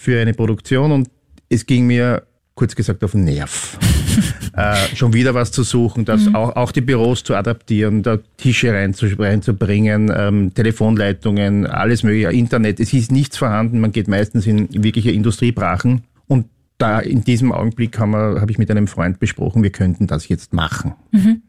für 0.00 0.18
eine 0.18 0.32
Produktion 0.32 0.92
und 0.92 1.10
es 1.50 1.66
ging 1.66 1.86
mir 1.86 2.22
kurz 2.54 2.74
gesagt 2.74 3.04
auf 3.04 3.12
den 3.12 3.24
Nerv. 3.24 3.78
äh, 4.56 4.74
schon 4.96 5.12
wieder 5.12 5.34
was 5.34 5.52
zu 5.52 5.62
suchen, 5.62 6.04
das 6.06 6.24
Mhm. 6.26 6.34
auch, 6.34 6.56
auch 6.56 6.72
die 6.72 6.80
Büros 6.80 7.22
zu 7.22 7.34
adaptieren, 7.34 8.02
da 8.02 8.18
Tische 8.38 8.72
reinzu- 8.72 9.18
reinzubringen, 9.18 10.10
ähm, 10.14 10.54
Telefonleitungen, 10.54 11.66
alles 11.66 12.02
mögliche, 12.02 12.30
Internet. 12.32 12.80
Es 12.80 12.94
ist 12.94 13.12
nichts 13.12 13.36
vorhanden, 13.36 13.80
man 13.80 13.92
geht 13.92 14.08
meistens 14.08 14.46
in 14.46 14.68
wirkliche 14.82 15.10
Industriebrachen 15.10 16.02
und 16.26 16.46
da 16.78 16.98
in 17.00 17.22
diesem 17.22 17.52
Augenblick 17.52 17.98
habe 17.98 18.46
ich 18.48 18.56
mit 18.56 18.70
einem 18.70 18.86
Freund 18.86 19.20
besprochen, 19.20 19.62
wir 19.62 19.70
könnten 19.70 20.06
das 20.06 20.28
jetzt 20.28 20.54
machen. 20.54 20.94
Mhm. 21.12 21.42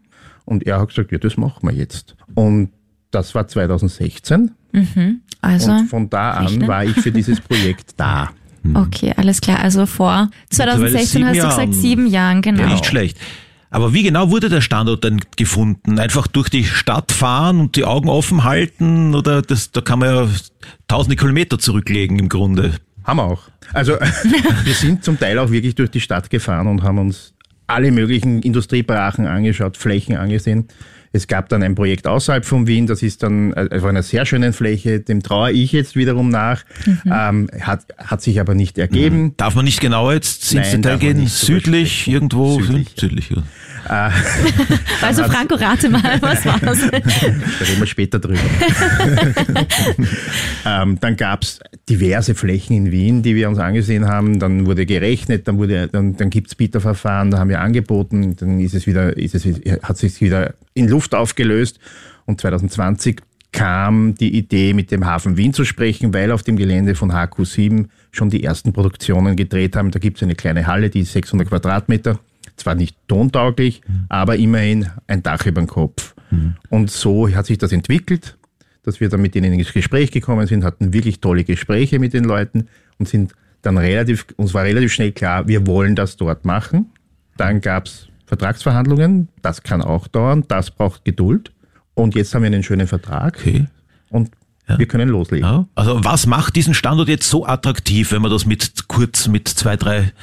Und 0.44 0.68
er 0.68 0.82
hat 0.82 0.90
gesagt, 0.90 1.12
ja, 1.14 1.20
das 1.20 1.38
machen 1.38 1.70
wir 1.70 1.74
jetzt. 1.74 2.18
Und 2.36 2.72
das 3.12 3.34
war 3.34 3.48
2016 3.48 4.52
Also, 5.42 5.72
und 5.72 5.88
von 5.88 6.10
da 6.10 6.32
an 6.32 6.68
war 6.68 6.84
ich 6.84 6.96
für 6.96 7.12
dieses 7.12 7.40
Projekt 7.50 7.94
da. 7.98 8.32
Okay, 8.74 9.14
alles 9.18 9.42
klar. 9.42 9.60
Also 9.60 9.86
vor 9.86 10.30
2016 10.50 11.08
sieben 11.08 11.26
hast 11.26 11.34
du 11.34 11.38
Jahren. 11.38 11.50
gesagt, 11.50 11.74
sieben 11.74 12.08
Jahren, 12.08 12.42
genau. 12.42 12.62
Ja, 12.62 12.70
nicht 12.70 12.86
schlecht. 12.86 13.18
Aber 13.70 13.94
wie 13.94 14.04
genau 14.04 14.30
wurde 14.30 14.50
der 14.50 14.60
Standort 14.60 15.06
denn 15.06 15.22
gefunden? 15.38 15.98
Einfach 15.98 16.28
durch 16.28 16.50
die 16.50 16.66
Stadt 16.66 17.14
fahren 17.14 17.62
und 17.62 17.78
die 17.78 17.86
Augen 17.86 18.10
offen 18.10 18.44
halten? 18.44 19.16
Oder 19.16 19.42
das, 19.42 19.72
da 19.72 19.80
kann 19.80 20.00
man 20.00 20.14
ja 20.14 20.30
tausende 20.90 21.16
Kilometer 21.16 21.58
zurücklegen 21.58 22.20
im 22.20 22.28
Grunde. 22.28 22.74
Haben 23.06 23.18
wir 23.18 23.24
auch. 23.24 23.44
Also 23.72 23.94
wir 24.64 24.74
sind 24.74 25.06
zum 25.06 25.18
Teil 25.18 25.40
auch 25.40 25.52
wirklich 25.52 25.76
durch 25.76 25.90
die 25.90 26.02
Stadt 26.02 26.30
gefahren 26.30 26.68
und 26.68 26.84
haben 26.84 27.00
uns 27.00 27.34
alle 27.66 27.92
möglichen 27.92 28.42
Industriebrachen 28.42 29.26
angeschaut, 29.26 29.78
Flächen 29.78 30.18
angesehen. 30.18 30.68
Es 31.14 31.28
gab 31.28 31.50
dann 31.50 31.62
ein 31.62 31.76
Projekt 31.76 32.08
außerhalb 32.08 32.46
von 32.46 32.68
Wien, 32.68 32.88
das 32.88 33.04
ist 33.04 33.24
dann 33.24 33.52
äh, 33.54 33.68
auf 33.72 33.84
einer 33.84 34.04
sehr 34.04 34.26
schönen 34.26 34.54
Fläche, 34.54 35.02
dem 35.02 35.22
traue 35.22 35.52
ich 35.52 35.72
jetzt 35.74 35.96
wiederum 35.96 36.30
nach, 36.30 36.64
ähm, 37.06 37.50
hat, 37.60 37.86
hat 37.98 38.22
sich 38.22 38.40
aber 38.40 38.56
nicht 38.56 38.78
ergeben. 38.78 39.36
Darf 39.38 39.56
man 39.56 39.66
nicht 39.66 39.82
genauer 39.82 40.14
jetzt 40.14 40.54
ins 40.54 40.72
Nein, 40.72 40.82
Detail 40.82 40.98
gehen? 40.98 41.28
Südlich, 41.28 42.02
sprechen. 42.02 42.14
irgendwo? 42.14 42.62
Südlich. 42.62 42.90
Südlich 42.96 43.30
ja. 43.30 43.44
Also 45.02 45.24
Franco, 45.24 45.56
rate 45.56 45.90
mal, 45.90 46.02
was 46.22 46.46
war's? 46.46 46.80
Da 46.92 46.98
reden 46.98 47.80
wir 47.80 47.88
später 47.88 48.20
drüber. 48.20 48.40
ähm, 50.66 50.98
dann 51.00 51.18
gab 51.18 51.44
es 51.44 51.60
diverse 51.90 52.36
Flächen 52.36 52.76
in 52.76 52.92
Wien, 52.92 53.24
die 53.24 53.36
wir 53.36 53.50
uns 53.50 53.58
angesehen 53.58 54.08
haben. 54.08 54.40
Dann 54.40 54.66
wurde 54.66 54.86
gerechnet, 54.86 55.48
dann, 55.48 55.58
wurde, 55.58 55.88
dann, 55.88 56.16
dann 56.16 56.30
gibt 56.30 56.48
es 56.48 56.56
Bieterverfahren, 56.56 57.32
da 57.32 57.40
haben 57.40 57.50
wir 57.50 57.60
angeboten, 57.60 58.36
dann 58.36 58.60
ist 58.60 58.76
es 58.76 58.88
wieder, 58.88 59.18
ist 59.18 59.36
es, 59.36 59.46
hat 59.82 59.98
sich 59.98 60.22
wieder 60.22 60.54
in 60.82 60.90
Luft 60.90 61.16
aufgelöst. 61.16 61.80
Und 62.26 62.42
2020 62.42 63.22
kam 63.52 64.16
die 64.16 64.36
Idee, 64.36 64.74
mit 64.74 64.92
dem 64.92 65.06
Hafen 65.06 65.38
Wien 65.38 65.54
zu 65.54 65.66
sprechen, 65.66 66.14
weil 66.14 66.32
auf 66.32 66.44
dem 66.44 66.56
Gelände 66.56 66.96
von 66.96 67.12
HQ7 67.12 67.88
schon 68.12 68.30
die 68.30 68.44
ersten 68.44 68.74
Produktionen 68.74 69.36
gedreht 69.36 69.76
haben. 69.76 69.92
Da 69.92 70.00
gibt 70.00 70.18
es 70.18 70.24
eine 70.24 70.36
kleine 70.36 70.68
Halle, 70.68 70.90
die 70.90 71.02
ist 71.02 71.14
600 71.14 71.50
Quadratmeter. 71.50 72.20
Zwar 72.56 72.76
nicht 72.76 72.96
tontauglich, 73.08 73.82
aber 74.08 74.36
immerhin 74.36 74.88
ein 75.08 75.24
Dach 75.24 75.46
über 75.46 75.62
dem 75.62 75.68
Kopf. 75.68 76.14
Und 76.70 76.92
so 76.92 77.30
hat 77.34 77.46
sich 77.46 77.58
das 77.58 77.72
entwickelt, 77.72 78.38
dass 78.84 79.00
wir 79.00 79.10
dann 79.10 79.22
mit 79.22 79.36
denen 79.36 79.54
ins 79.54 79.74
Gespräch 79.74 80.12
gekommen 80.12 80.48
sind, 80.48 80.64
hatten 80.64 80.94
wirklich 80.94 81.20
tolle 81.20 81.44
Gespräche 81.44 82.00
mit 82.00 82.14
den 82.14 82.24
Leuten 82.24 82.68
und 82.98 83.08
sind 83.08 83.34
dann 83.62 83.78
relativ, 83.78 84.26
uns 84.38 84.54
war 84.54 84.64
relativ 84.64 84.94
schnell 84.94 85.12
klar, 85.12 85.48
wir 85.48 85.68
wollen 85.68 85.96
das 85.96 86.18
dort 86.18 86.46
machen. 86.46 86.92
Dann 87.38 87.62
gab 87.62 87.86
es 87.86 88.08
Vertragsverhandlungen, 88.32 89.28
das 89.42 89.62
kann 89.62 89.82
auch 89.82 90.08
dauern, 90.08 90.46
das 90.48 90.72
braucht 90.72 91.04
Geduld. 91.04 91.52
Und 91.96 92.16
jetzt 92.16 92.34
haben 92.34 92.44
wir 92.44 92.48
einen 92.48 92.64
schönen 92.64 92.88
Vertrag 92.88 93.38
Okay. 93.40 93.66
und 94.10 94.32
wir 94.78 94.86
können 94.88 95.10
loslegen. 95.10 95.46
Ja. 95.46 95.66
Also 95.76 96.02
was 96.06 96.28
macht 96.28 96.56
diesen 96.56 96.74
Standort 96.74 97.10
jetzt 97.10 97.30
so 97.30 97.46
attraktiv, 97.46 98.14
wenn 98.14 98.22
man 98.22 98.32
das 98.32 98.46
mit 98.46 98.88
kurz 98.88 99.28
mit 99.28 99.50
zwei, 99.50 99.76
drei 99.76 100.14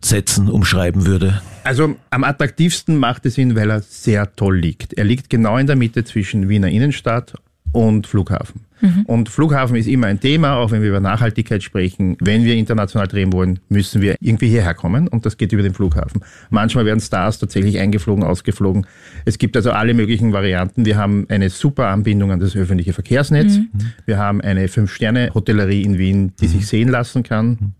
Sätzen 0.00 0.48
umschreiben 0.50 1.06
würde? 1.06 1.40
Also 1.62 1.94
am 2.10 2.24
attraktivsten 2.24 2.96
macht 2.96 3.26
es 3.26 3.38
ihn, 3.38 3.54
weil 3.54 3.70
er 3.70 3.82
sehr 3.82 4.34
toll 4.34 4.58
liegt. 4.58 4.94
Er 4.94 5.04
liegt 5.04 5.30
genau 5.30 5.56
in 5.56 5.68
der 5.68 5.76
Mitte 5.76 6.02
zwischen 6.02 6.48
Wiener 6.48 6.68
Innenstadt 6.68 7.34
und 7.76 8.06
Flughafen. 8.06 8.62
Und 9.06 9.28
Flughafen 9.28 9.76
ist 9.76 9.86
immer 9.86 10.06
ein 10.06 10.20
Thema, 10.20 10.56
auch 10.56 10.70
wenn 10.70 10.82
wir 10.82 10.88
über 10.88 11.00
Nachhaltigkeit 11.00 11.62
sprechen. 11.62 12.16
Wenn 12.20 12.44
wir 12.44 12.54
international 12.54 13.06
drehen 13.06 13.32
wollen, 13.32 13.58
müssen 13.68 14.00
wir 14.02 14.16
irgendwie 14.20 14.48
hierher 14.48 14.74
kommen 14.74 15.08
und 15.08 15.26
das 15.26 15.36
geht 15.36 15.52
über 15.52 15.62
den 15.62 15.74
Flughafen. 15.74 16.22
Manchmal 16.50 16.84
werden 16.84 17.00
Stars 17.00 17.38
tatsächlich 17.38 17.78
eingeflogen, 17.78 18.22
ausgeflogen. 18.22 18.86
Es 19.24 19.38
gibt 19.38 19.56
also 19.56 19.70
alle 19.70 19.94
möglichen 19.94 20.32
Varianten. 20.32 20.84
Wir 20.84 20.96
haben 20.96 21.26
eine 21.28 21.50
super 21.50 21.88
Anbindung 21.88 22.32
an 22.32 22.40
das 22.40 22.54
öffentliche 22.54 22.92
Verkehrsnetz. 22.92 23.58
Wir 24.04 24.18
haben 24.18 24.40
eine 24.40 24.68
Fünf-Sterne-Hotellerie 24.68 25.82
in 25.82 25.98
Wien, 25.98 26.32
die 26.40 26.46
sich 26.46 26.66
sehen 26.66 26.88
lassen 26.88 27.22
kann. 27.22 27.74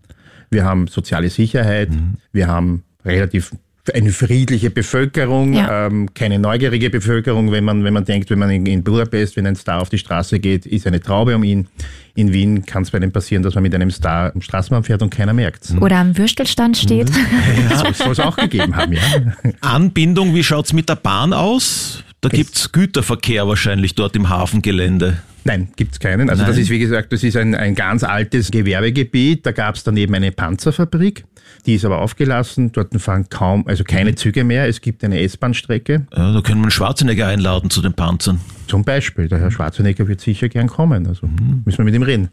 Wir 0.49 0.63
haben 0.63 0.87
soziale 0.87 1.29
Sicherheit. 1.29 1.89
Wir 2.31 2.47
haben 2.47 2.83
relativ 3.05 3.51
eine 3.93 4.11
friedliche 4.11 4.69
Bevölkerung, 4.69 5.53
Ja. 5.53 5.87
ähm, 5.87 6.09
keine 6.13 6.39
neugierige 6.39 6.89
Bevölkerung, 6.89 7.51
wenn 7.51 7.63
man, 7.63 7.83
wenn 7.83 7.93
man 7.93 8.05
denkt, 8.05 8.29
wenn 8.29 8.39
man 8.39 8.49
in, 8.49 8.65
in 8.65 8.83
Budapest, 8.83 9.35
wenn 9.35 9.45
ein 9.47 9.55
Star 9.55 9.81
auf 9.81 9.89
die 9.89 9.97
Straße 9.97 10.39
geht, 10.39 10.65
ist 10.65 10.85
eine 10.87 10.99
Traube 10.99 11.35
um 11.35 11.43
ihn. 11.43 11.67
In 12.15 12.33
Wien 12.33 12.65
kann 12.65 12.83
es 12.83 12.91
bei 12.91 12.97
einem 12.97 13.11
passieren, 13.11 13.43
dass 13.43 13.53
man 13.55 13.61
mit 13.63 13.75
einem 13.75 13.91
Star 13.91 14.31
am 14.33 14.41
Straßenbahn 14.41 14.83
fährt 14.83 15.01
und 15.03 15.09
keiner 15.11 15.33
merkt's. 15.33 15.75
Oder 15.79 15.97
am 15.97 16.17
Würstelstand 16.17 16.77
steht. 16.77 17.11
Ja. 17.69 17.93
Soll 17.93 18.11
es 18.11 18.19
auch 18.19 18.35
gegeben 18.37 18.75
haben, 18.75 18.93
ja. 18.93 19.01
Anbindung, 19.61 20.33
wie 20.35 20.43
schaut's 20.43 20.73
mit 20.73 20.89
der 20.89 20.95
Bahn 20.95 21.33
aus? 21.33 22.03
Da 22.21 22.29
gibt's 22.29 22.71
Güterverkehr 22.71 23.47
wahrscheinlich 23.47 23.93
dort 23.95 24.15
im 24.15 24.29
Hafengelände. 24.29 25.17
Nein, 25.47 25.69
gibt's 25.77 25.99
keinen. 26.01 26.29
Also 26.29 26.41
Nein. 26.43 26.51
das 26.51 26.57
ist, 26.59 26.69
wie 26.69 26.77
gesagt, 26.79 27.13
das 27.13 27.23
ist 27.23 27.37
ein, 27.37 27.55
ein 27.55 27.73
ganz 27.73 28.03
altes 28.03 28.51
Gewerbegebiet. 28.51 29.45
Da 29.45 29.53
gab's 29.53 29.81
daneben 29.85 30.13
eine 30.13 30.33
Panzerfabrik. 30.33 31.23
Die 31.65 31.75
ist 31.75 31.85
aber 31.85 31.99
aufgelassen. 32.01 32.73
Dort 32.73 32.93
fahren 33.01 33.27
kaum, 33.29 33.65
also 33.65 33.85
keine 33.85 34.13
Züge 34.15 34.43
mehr. 34.43 34.67
Es 34.67 34.81
gibt 34.81 35.05
eine 35.05 35.21
S-Bahn-Strecke. 35.21 36.05
Ja, 36.15 36.33
da 36.33 36.41
können 36.41 36.59
wir 36.59 36.63
einen 36.65 36.71
Schwarzenegger 36.71 37.27
einladen 37.27 37.69
zu 37.69 37.81
den 37.81 37.93
Panzern. 37.93 38.41
Zum 38.67 38.83
Beispiel. 38.83 39.29
Der 39.29 39.39
Herr 39.39 39.49
Schwarzenegger 39.49 40.09
wird 40.09 40.19
sicher 40.19 40.49
gern 40.49 40.67
kommen. 40.67 41.07
Also 41.07 41.27
müssen 41.63 41.77
wir 41.77 41.85
mit 41.85 41.95
ihm 41.95 42.03
reden. 42.03 42.27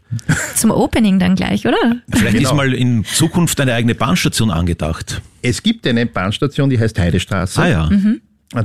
Zum 0.55 0.71
Opening 0.71 1.17
dann 1.17 1.35
gleich, 1.35 1.65
oder? 1.65 1.77
Vielleicht 2.11 2.35
Genau. 2.35 2.49
ist 2.49 2.55
mal 2.55 2.73
in 2.73 3.05
Zukunft 3.05 3.61
eine 3.61 3.73
eigene 3.75 3.95
Bahnstation 3.95 4.51
angedacht. 4.51 5.21
Es 5.41 5.63
gibt 5.63 5.87
eine 5.87 6.05
Bahnstation, 6.05 6.69
die 6.69 6.77
heißt 6.77 6.99
Heidestraße. 6.99 7.61
Ah 7.61 7.67
ja, 7.69 7.89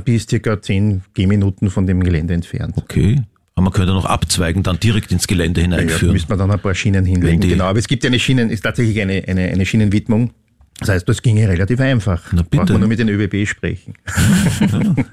Die 0.05 0.15
ist 0.15 0.29
circa 0.29 0.61
10 0.61 1.03
Gehminuten 1.13 1.69
von 1.69 1.87
dem 1.87 2.03
Gelände 2.03 2.33
entfernt. 2.33 2.73
okay. 2.75 3.21
Aber 3.61 3.69
man 3.69 3.73
könnte 3.73 3.93
noch 3.93 4.05
abzweigen, 4.05 4.63
dann 4.63 4.79
direkt 4.79 5.11
ins 5.11 5.27
Gelände 5.27 5.61
Ja, 5.61 5.67
da 5.67 5.77
hineinführen. 5.77 6.13
müsste 6.13 6.29
man 6.29 6.39
dann 6.39 6.49
ein 6.51 6.59
paar 6.59 6.73
Schienen 6.73 7.05
hinlegen. 7.05 7.41
Genau, 7.41 7.65
aber 7.65 7.77
es 7.77 7.87
gibt 7.87 8.03
ja 8.03 8.09
eine 8.09 8.17
Schienen, 8.17 8.49
ist 8.49 8.61
tatsächlich 8.61 8.99
eine, 8.99 9.23
eine, 9.27 9.49
eine 9.49 9.65
Schienenwidmung. 9.67 10.31
Das 10.79 10.89
heißt, 10.89 11.07
das 11.07 11.21
ginge 11.21 11.47
relativ 11.47 11.79
einfach. 11.79 12.23
Na 12.31 12.41
bitte. 12.41 12.57
Braucht 12.57 12.69
man 12.71 12.79
nur 12.79 12.89
mit 12.89 12.97
den 12.97 13.09
ÖBB 13.09 13.47
sprechen. 13.47 13.93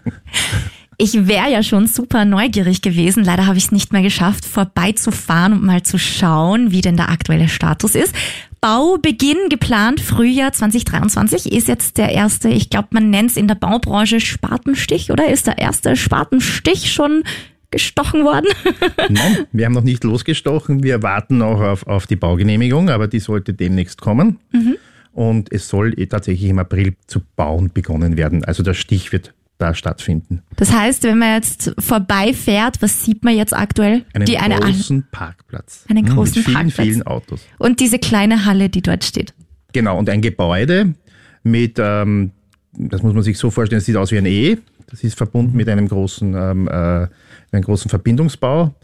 Ich 1.01 1.29
wäre 1.29 1.49
ja 1.49 1.63
schon 1.63 1.87
super 1.87 2.25
neugierig 2.25 2.83
gewesen. 2.83 3.23
Leider 3.23 3.47
habe 3.47 3.57
ich 3.57 3.67
es 3.67 3.71
nicht 3.71 3.93
mehr 3.93 4.03
geschafft, 4.03 4.45
vorbeizufahren 4.45 5.53
und 5.53 5.63
mal 5.63 5.85
zu 5.85 5.97
schauen, 5.97 6.73
wie 6.73 6.81
denn 6.81 6.97
der 6.97 7.09
aktuelle 7.09 7.49
Status 7.49 7.95
ist. 7.95 8.13
Baubeginn 8.61 9.49
geplant 9.49 10.01
Frühjahr 10.01 10.53
2023 10.53 11.53
ist 11.53 11.69
jetzt 11.69 11.99
der 11.99 12.11
erste, 12.11 12.49
ich 12.49 12.69
glaube, 12.69 12.89
man 12.91 13.11
nennt 13.11 13.31
es 13.31 13.37
in 13.37 13.47
der 13.47 13.55
Baubranche 13.55 14.19
Spatenstich, 14.19 15.13
oder? 15.13 15.29
Ist 15.31 15.47
der 15.47 15.59
erste 15.59 15.95
Spatenstich 15.95 16.93
schon 16.93 17.23
gestochen 17.71 18.25
worden? 18.25 18.47
Nein, 19.09 19.47
wir 19.53 19.67
haben 19.67 19.75
noch 19.75 19.83
nicht 19.83 20.05
losgestochen. 20.05 20.83
Wir 20.83 21.03
warten 21.03 21.39
noch 21.39 21.61
auf, 21.61 21.87
auf 21.87 22.07
die 22.07 22.17
Baugenehmigung, 22.17 22.89
aber 22.91 23.09
die 23.09 23.21
sollte 23.21 23.53
demnächst 23.55 24.01
kommen. 24.01 24.39
Und 25.13 25.53
es 25.53 25.69
soll 25.69 25.99
eh 25.99 26.07
tatsächlich 26.07 26.49
im 26.51 26.59
April 26.59 26.95
zu 27.07 27.21
bauen 27.37 27.71
begonnen 27.73 28.17
werden. 28.17 28.45
Also 28.45 28.63
der 28.63 28.75
Stich 28.75 29.13
wird 29.13 29.35
da 29.59 29.75
stattfinden. 29.75 30.43
Das 30.57 30.73
heißt, 30.73 31.03
wenn 31.03 31.19
man 31.19 31.35
jetzt 31.35 31.75
vorbeifährt, 31.79 32.81
was 32.81 33.05
sieht 33.05 33.25
man 33.25 33.37
jetzt 33.37 33.53
aktuell? 33.55 34.05
Einen 34.15 34.25
die 34.27 34.39
eine 34.39 34.57
großen 34.57 35.07
Parkplatz. 35.11 35.85
einen 35.89 36.07
großen 36.07 36.37
mit 36.37 36.45
vielen, 36.45 36.55
Parkplatz. 36.55 36.87
vielen 36.87 37.03
Autos. 37.03 37.41
Und 37.59 37.81
diese 37.81 37.99
kleine 37.99 38.45
Halle, 38.45 38.69
die 38.69 38.83
dort 38.83 39.05
steht. 39.05 39.35
Genau, 39.73 39.99
und 39.99 40.09
ein 40.09 40.23
Gebäude 40.23 40.95
mit, 41.43 41.79
ähm, 41.79 42.31
das 42.73 43.03
muss 43.03 43.15
man 43.15 43.23
sich 43.23 43.39
so 43.39 43.51
vorstellen, 43.51 43.79
es 43.79 43.87
sieht 43.87 43.97
aus 43.97 44.13
wie 44.13 44.19
ein 44.19 44.27
E. 44.27 44.59
Das 44.91 45.05
ist 45.05 45.17
verbunden 45.17 45.57
mit 45.57 45.69
einem 45.69 45.89
großen, 45.89 46.35
ähm, 46.35 46.69
äh, 46.69 47.07
einem 47.53 47.63
großen 47.63 47.89
Verbindungsbau. 47.89 48.75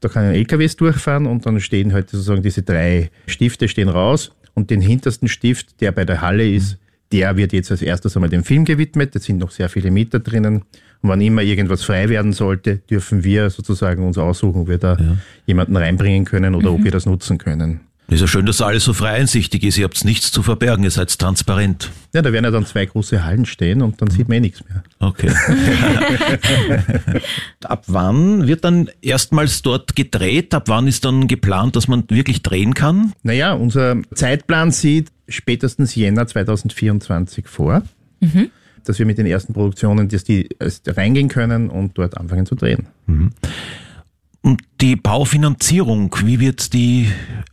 Da 0.00 0.08
können 0.08 0.34
LKWs 0.34 0.76
durchfahren 0.76 1.26
und 1.26 1.46
dann 1.46 1.60
stehen 1.60 1.92
halt 1.92 2.10
sozusagen 2.10 2.42
diese 2.42 2.62
drei 2.62 3.10
Stifte 3.26 3.68
stehen 3.68 3.88
raus 3.88 4.32
und 4.54 4.70
den 4.70 4.80
hintersten 4.80 5.28
Stift, 5.28 5.80
der 5.80 5.92
bei 5.92 6.04
der 6.04 6.20
Halle 6.20 6.48
ist, 6.48 6.78
der 7.12 7.36
wird 7.36 7.52
jetzt 7.52 7.70
als 7.70 7.82
erstes 7.82 8.16
einmal 8.16 8.30
dem 8.30 8.42
Film 8.42 8.64
gewidmet. 8.64 9.14
Da 9.14 9.20
sind 9.20 9.38
noch 9.38 9.50
sehr 9.50 9.68
viele 9.68 9.90
Mieter 9.90 10.18
drinnen. 10.18 10.62
Und 11.02 11.08
wann 11.08 11.20
immer 11.20 11.42
irgendwas 11.42 11.84
frei 11.84 12.08
werden 12.08 12.32
sollte, 12.32 12.78
dürfen 12.78 13.22
wir 13.22 13.50
sozusagen 13.50 14.04
uns 14.04 14.18
aussuchen, 14.18 14.62
ob 14.62 14.68
wir 14.68 14.78
da 14.78 14.96
jemanden 15.46 15.76
reinbringen 15.76 16.24
können 16.24 16.54
oder 16.54 16.72
ob 16.72 16.84
wir 16.84 16.90
das 16.90 17.06
nutzen 17.06 17.38
können. 17.38 17.80
Ist 18.12 18.20
ja 18.20 18.26
schön, 18.26 18.44
dass 18.44 18.60
alles 18.60 18.84
so 18.84 18.92
frei 18.92 19.12
einsichtig 19.12 19.64
ist. 19.64 19.78
Ihr 19.78 19.84
habt 19.84 20.04
nichts 20.04 20.30
zu 20.30 20.42
verbergen, 20.42 20.84
ihr 20.84 20.90
seid 20.90 21.18
transparent. 21.18 21.90
Ja, 22.12 22.20
da 22.20 22.30
werden 22.30 22.44
ja 22.44 22.50
dann 22.50 22.66
zwei 22.66 22.84
große 22.84 23.24
Hallen 23.24 23.46
stehen 23.46 23.80
und 23.80 24.02
dann 24.02 24.10
sieht 24.10 24.28
man 24.28 24.36
eh 24.36 24.40
nichts 24.40 24.62
mehr. 24.68 24.82
Okay. 24.98 25.30
Ab 27.64 27.84
wann 27.86 28.46
wird 28.46 28.64
dann 28.64 28.90
erstmals 29.00 29.62
dort 29.62 29.96
gedreht? 29.96 30.52
Ab 30.52 30.64
wann 30.66 30.88
ist 30.88 31.06
dann 31.06 31.26
geplant, 31.26 31.74
dass 31.74 31.88
man 31.88 32.04
wirklich 32.10 32.42
drehen 32.42 32.74
kann? 32.74 33.14
Naja, 33.22 33.54
unser 33.54 33.96
Zeitplan 34.14 34.72
sieht 34.72 35.10
spätestens 35.26 35.94
Jänner 35.94 36.26
2024 36.26 37.48
vor. 37.48 37.82
dass 38.84 38.98
wir 38.98 39.06
mit 39.06 39.16
den 39.16 39.26
ersten 39.26 39.54
Produktionen, 39.54 40.08
dass 40.08 40.24
die 40.24 40.48
erst 40.58 40.96
reingehen 40.96 41.28
können 41.28 41.70
und 41.70 41.96
dort 41.96 42.18
anfangen 42.18 42.44
zu 42.44 42.56
drehen. 42.56 42.88
Und 44.42 44.60
die 44.80 44.96
Baufinanzierung, 44.96 46.14
wie 46.24 46.40
wird 46.40 46.72
die 46.72 47.08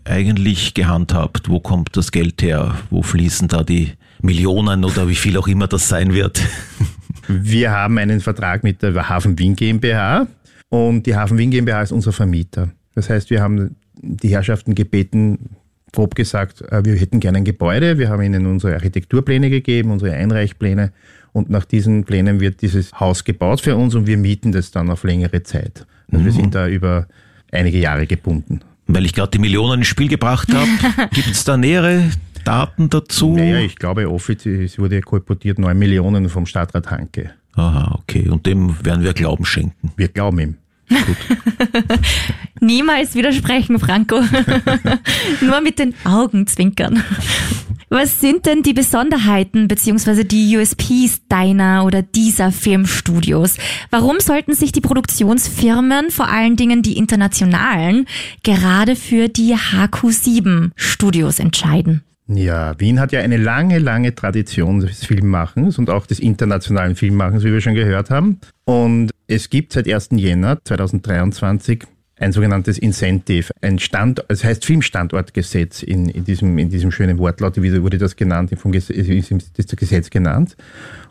eigentlich 0.06 0.74
gehandhabt? 0.74 1.48
Wo 1.48 1.60
kommt 1.60 1.96
das 1.96 2.12
Geld 2.12 2.42
her? 2.42 2.76
Wo 2.90 3.04
fließen 3.04 3.48
da 3.48 3.64
die 3.64 3.94
Millionen 4.22 4.84
oder 4.84 5.08
wie 5.08 5.16
viel 5.16 5.38
auch 5.38 5.48
immer 5.48 5.68
das 5.68 5.88
sein 5.88 6.14
wird? 6.14 6.42
Wir 7.28 7.72
haben 7.72 8.00
einen 8.00 8.22
Vertrag 8.22 8.64
mit 8.64 8.82
der 8.82 9.08
Hafen 9.08 9.38
Wien 9.38 9.56
GmbH 9.56 10.26
und 10.70 11.06
die 11.06 11.16
Hafen 11.16 11.38
Wien 11.38 11.52
GmbH 11.52 11.84
ist 11.84 11.92
unser 11.92 12.12
Vermieter. 12.12 12.72
Das 12.96 13.08
heißt, 13.08 13.30
wir 13.30 13.40
haben 13.42 13.76
die 14.02 14.30
Herrschaften 14.30 14.74
gebeten, 14.74 15.58
grob 15.94 16.16
gesagt, 16.16 16.62
äh, 16.72 16.84
wir 16.84 16.96
hätten 16.96 17.20
gerne 17.20 17.38
ein 17.38 17.46
Gebäude. 17.46 18.00
Wir 18.00 18.10
haben 18.10 18.24
ihnen 18.24 18.48
unsere 18.48 18.74
Architekturpläne 18.74 19.52
gegeben, 19.52 19.92
unsere 19.92 20.14
Einreichpläne 20.16 20.92
und 21.34 21.50
nach 21.50 21.66
diesen 21.66 22.04
Plänen 22.04 22.40
wird 22.40 22.62
dieses 22.62 23.00
Haus 23.00 23.24
gebaut 23.24 23.62
für 23.62 23.76
uns 23.76 23.96
und 23.96 24.08
wir 24.08 24.18
mieten 24.18 24.52
das 24.52 24.72
dann 24.72 24.90
auf 24.90 25.04
längere 25.04 25.44
Zeit. 25.44 25.86
Also 26.12 26.26
wir 26.26 26.32
sind 26.32 26.56
da 26.56 26.68
über 26.68 27.08
einige 27.52 27.78
Jahre 27.78 28.08
gebunden. 28.08 28.62
Weil 28.88 29.06
ich 29.06 29.14
gerade 29.14 29.30
die 29.30 29.40
Millionen 29.40 29.80
ins 29.80 29.88
Spiel 29.88 30.08
gebracht 30.08 30.52
habe, 30.54 30.68
gibt 31.14 31.28
es 31.28 31.44
da 31.44 31.58
nähere 31.58 32.10
Daten 32.44 32.90
dazu? 32.90 33.36
Naja, 33.36 33.60
ich 33.60 33.76
glaube, 33.76 34.10
offiziell 34.10 34.64
es 34.64 34.80
wurde 34.80 35.02
kolportiert 35.02 35.60
9 35.60 35.78
Millionen 35.78 36.30
vom 36.30 36.46
Stadtrat 36.46 36.90
Hanke. 36.90 37.32
Aha, 37.54 38.00
okay. 38.00 38.28
Und 38.30 38.46
dem 38.46 38.84
werden 38.84 39.04
wir 39.04 39.14
Glauben 39.14 39.46
schenken. 39.46 39.92
Wir 39.96 40.08
glauben 40.08 40.40
ihm. 40.40 40.56
Niemals 42.62 43.16
widersprechen, 43.16 43.80
Franco. 43.80 44.22
Nur 45.42 45.62
mit 45.62 45.78
den 45.78 45.94
Augen 46.04 46.48
zwinkern. 46.48 47.04
Was 47.92 48.22
sind 48.22 48.46
denn 48.46 48.62
die 48.62 48.74
Besonderheiten 48.74 49.68
bzw. 49.68 50.24
die 50.24 50.56
USPs 50.56 51.28
deiner 51.28 51.86
oder 51.86 52.04
dieser 52.04 52.52
Filmstudios? 52.52 53.58
Warum 53.90 54.20
sollten 54.20 54.54
sich 54.54 54.72
die 54.72 54.80
Produktionsfirmen, 54.80 56.12
vor 56.12 56.28
allen 56.28 56.56
Dingen 56.56 56.84
die 56.84 56.98
internationalen, 56.98 58.06
gerade 58.44 58.96
für 58.96 59.28
die 59.28 59.56
HQ7 59.56 60.70
Studios 60.76 61.40
entscheiden? 61.40 62.04
Ja, 62.28 62.80
Wien 62.80 63.00
hat 63.00 63.12
ja 63.12 63.22
eine 63.22 63.38
lange, 63.38 63.80
lange 63.80 64.14
Tradition 64.14 64.82
des 64.82 65.04
Filmmachens 65.04 65.80
und 65.80 65.90
auch 65.90 66.06
des 66.06 66.20
internationalen 66.20 66.96
Filmmachens, 66.96 67.44
wie 67.44 67.52
wir 67.52 67.60
schon 67.60 67.74
gehört 67.74 68.12
haben. 68.12 68.40
Und 68.66 69.10
es 69.26 69.50
gibt 69.50 69.74
seit 69.74 69.92
1. 69.92 70.10
Jänner 70.12 70.60
2023 70.64 71.86
ein 72.20 72.32
sogenanntes 72.32 72.78
Incentive, 72.78 73.52
ein 73.62 73.80
Stand, 73.80 74.24
es 74.28 74.44
heißt 74.44 74.66
Filmstandortgesetz 74.66 75.84
in, 75.84 76.10
in, 76.10 76.26
diesem, 76.26 76.58
in 76.58 76.70
diesem 76.70 76.92
schönen 76.92 77.18
Wortlaut, 77.18 77.62
wie 77.62 77.82
wurde 77.82 77.98
das 77.98 78.16
genannt, 78.16 78.52
vom 78.58 78.72
Gesetz, 78.72 78.98
ist 78.98 79.56
das 79.58 79.78
Gesetz 79.78 80.10
genannt. 80.10 80.56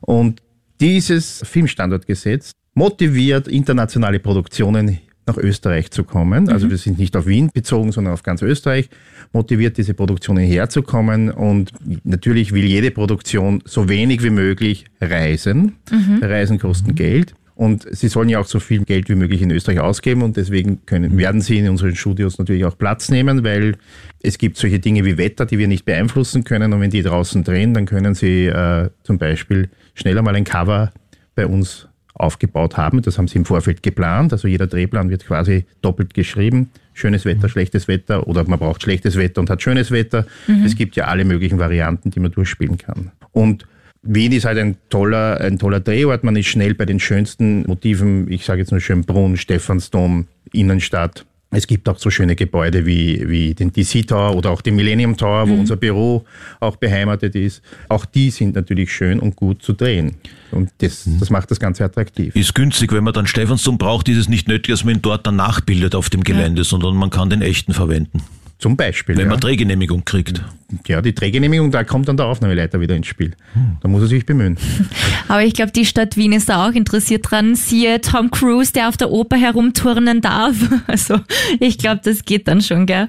Und 0.00 0.42
dieses 0.80 1.42
Filmstandortgesetz 1.44 2.52
motiviert 2.74 3.48
internationale 3.48 4.20
Produktionen 4.20 4.98
nach 5.26 5.36
Österreich 5.36 5.90
zu 5.90 6.04
kommen. 6.04 6.48
Also 6.48 6.70
wir 6.70 6.78
sind 6.78 6.98
nicht 6.98 7.14
auf 7.16 7.26
Wien 7.26 7.50
bezogen, 7.52 7.92
sondern 7.92 8.14
auf 8.14 8.22
ganz 8.22 8.42
Österreich, 8.42 8.88
motiviert 9.32 9.76
diese 9.76 9.94
Produktionen 9.94 10.44
herzukommen. 10.44 11.30
Und 11.30 11.72
natürlich 12.04 12.52
will 12.52 12.64
jede 12.64 12.90
Produktion 12.90 13.62
so 13.64 13.88
wenig 13.88 14.22
wie 14.22 14.30
möglich 14.30 14.86
reisen. 15.00 15.76
Reisen 16.22 16.58
kosten 16.58 16.94
Geld. 16.94 17.34
Und 17.58 17.88
sie 17.90 18.06
sollen 18.06 18.28
ja 18.28 18.38
auch 18.38 18.46
so 18.46 18.60
viel 18.60 18.84
Geld 18.84 19.08
wie 19.08 19.16
möglich 19.16 19.42
in 19.42 19.50
Österreich 19.50 19.80
ausgeben 19.80 20.22
und 20.22 20.36
deswegen 20.36 20.86
können, 20.86 21.18
werden 21.18 21.40
sie 21.40 21.58
in 21.58 21.68
unseren 21.68 21.96
Studios 21.96 22.38
natürlich 22.38 22.64
auch 22.64 22.78
Platz 22.78 23.08
nehmen, 23.08 23.42
weil 23.42 23.74
es 24.22 24.38
gibt 24.38 24.58
solche 24.58 24.78
Dinge 24.78 25.04
wie 25.04 25.18
Wetter, 25.18 25.44
die 25.44 25.58
wir 25.58 25.66
nicht 25.66 25.84
beeinflussen 25.84 26.44
können 26.44 26.72
und 26.72 26.80
wenn 26.80 26.90
die 26.90 27.02
draußen 27.02 27.42
drehen, 27.42 27.74
dann 27.74 27.84
können 27.84 28.14
sie 28.14 28.46
äh, 28.46 28.90
zum 29.02 29.18
Beispiel 29.18 29.70
schneller 29.94 30.22
mal 30.22 30.36
ein 30.36 30.44
Cover 30.44 30.92
bei 31.34 31.48
uns 31.48 31.88
aufgebaut 32.14 32.76
haben. 32.76 33.02
Das 33.02 33.18
haben 33.18 33.26
sie 33.26 33.38
im 33.38 33.44
Vorfeld 33.44 33.82
geplant. 33.82 34.32
Also 34.32 34.46
jeder 34.46 34.68
Drehplan 34.68 35.10
wird 35.10 35.26
quasi 35.26 35.66
doppelt 35.82 36.14
geschrieben. 36.14 36.70
Schönes 36.94 37.24
Wetter, 37.24 37.48
schlechtes 37.48 37.88
Wetter 37.88 38.28
oder 38.28 38.44
man 38.48 38.60
braucht 38.60 38.82
schlechtes 38.82 39.16
Wetter 39.16 39.40
und 39.40 39.50
hat 39.50 39.62
schönes 39.62 39.90
Wetter. 39.90 40.26
Es 40.64 40.76
gibt 40.76 40.94
ja 40.94 41.06
alle 41.06 41.24
möglichen 41.24 41.58
Varianten, 41.58 42.12
die 42.12 42.20
man 42.20 42.30
durchspielen 42.30 42.78
kann. 42.78 43.10
Und 43.32 43.66
Wien 44.10 44.32
ist 44.32 44.46
halt 44.46 44.58
ein 44.58 44.76
toller, 44.88 45.38
ein 45.40 45.58
toller 45.58 45.80
Drehort. 45.80 46.24
Man 46.24 46.34
ist 46.34 46.46
schnell 46.46 46.74
bei 46.74 46.86
den 46.86 46.98
schönsten 46.98 47.66
Motiven. 47.66 48.30
Ich 48.32 48.46
sage 48.46 48.60
jetzt 48.60 48.70
nur 48.70 48.80
Schönbrunn, 48.80 49.36
Stephansdom, 49.36 50.26
Innenstadt. 50.52 51.26
Es 51.50 51.66
gibt 51.66 51.88
auch 51.88 51.98
so 51.98 52.10
schöne 52.10 52.34
Gebäude 52.34 52.84
wie, 52.86 53.28
wie 53.28 53.54
den 53.54 53.72
DC 53.72 54.06
Tower 54.06 54.34
oder 54.36 54.50
auch 54.50 54.60
den 54.60 54.76
Millennium 54.76 55.16
Tower, 55.16 55.48
wo 55.48 55.54
unser 55.54 55.76
Büro 55.76 56.24
auch 56.60 56.76
beheimatet 56.76 57.34
ist. 57.34 57.62
Auch 57.88 58.04
die 58.04 58.30
sind 58.30 58.54
natürlich 58.54 58.92
schön 58.92 59.18
und 59.18 59.36
gut 59.36 59.62
zu 59.62 59.72
drehen. 59.72 60.16
Und 60.50 60.70
das, 60.78 61.04
das 61.06 61.30
macht 61.30 61.50
das 61.50 61.60
Ganze 61.60 61.84
attraktiv. 61.84 62.34
Ist 62.34 62.54
günstig, 62.54 62.92
wenn 62.92 63.04
man 63.04 63.14
dann 63.14 63.26
Stephansdom 63.26 63.78
braucht, 63.78 64.08
ist 64.08 64.18
es 64.18 64.28
nicht 64.28 64.48
nötig, 64.48 64.72
dass 64.72 64.84
man 64.84 64.96
ihn 64.96 65.02
dort 65.02 65.26
dann 65.26 65.36
nachbildet 65.36 65.94
auf 65.94 66.10
dem 66.10 66.22
Gelände, 66.22 66.64
sondern 66.64 66.96
man 66.96 67.10
kann 67.10 67.30
den 67.30 67.42
echten 67.42 67.72
verwenden, 67.72 68.22
Zum 68.58 68.76
Beispiel. 68.76 69.16
wenn 69.16 69.26
ja. 69.26 69.30
man 69.30 69.40
Drehgenehmigung 69.40 70.04
kriegt. 70.04 70.42
ja, 70.88 71.00
die 71.00 71.14
Drehgenehmigung, 71.14 71.70
da 71.70 71.84
kommt 71.84 72.08
dann 72.08 72.16
der 72.16 72.26
Aufnahmeleiter 72.26 72.80
wieder 72.80 72.96
ins 72.96 73.06
Spiel. 73.06 73.34
Da 73.80 73.86
muss 73.86 74.02
er 74.02 74.08
sich 74.08 74.26
bemühen. 74.26 74.58
Aber 75.28 75.44
ich 75.44 75.54
glaube, 75.54 75.70
die 75.70 75.86
Stadt 75.86 76.16
Wien 76.16 76.32
ist 76.32 76.48
da 76.48 76.68
auch 76.68 76.72
interessiert 76.72 77.30
dran. 77.30 77.54
Siehe 77.54 78.00
Tom 78.00 78.32
Cruise, 78.32 78.72
der 78.72 78.88
auf 78.88 78.96
der 78.96 79.10
Oper 79.10 79.36
herumturnen 79.36 80.20
darf. 80.20 80.56
Also 80.88 81.20
ich 81.60 81.78
glaube, 81.78 82.00
das 82.02 82.24
geht 82.24 82.48
dann 82.48 82.62
schon, 82.62 82.86
gell? 82.86 83.08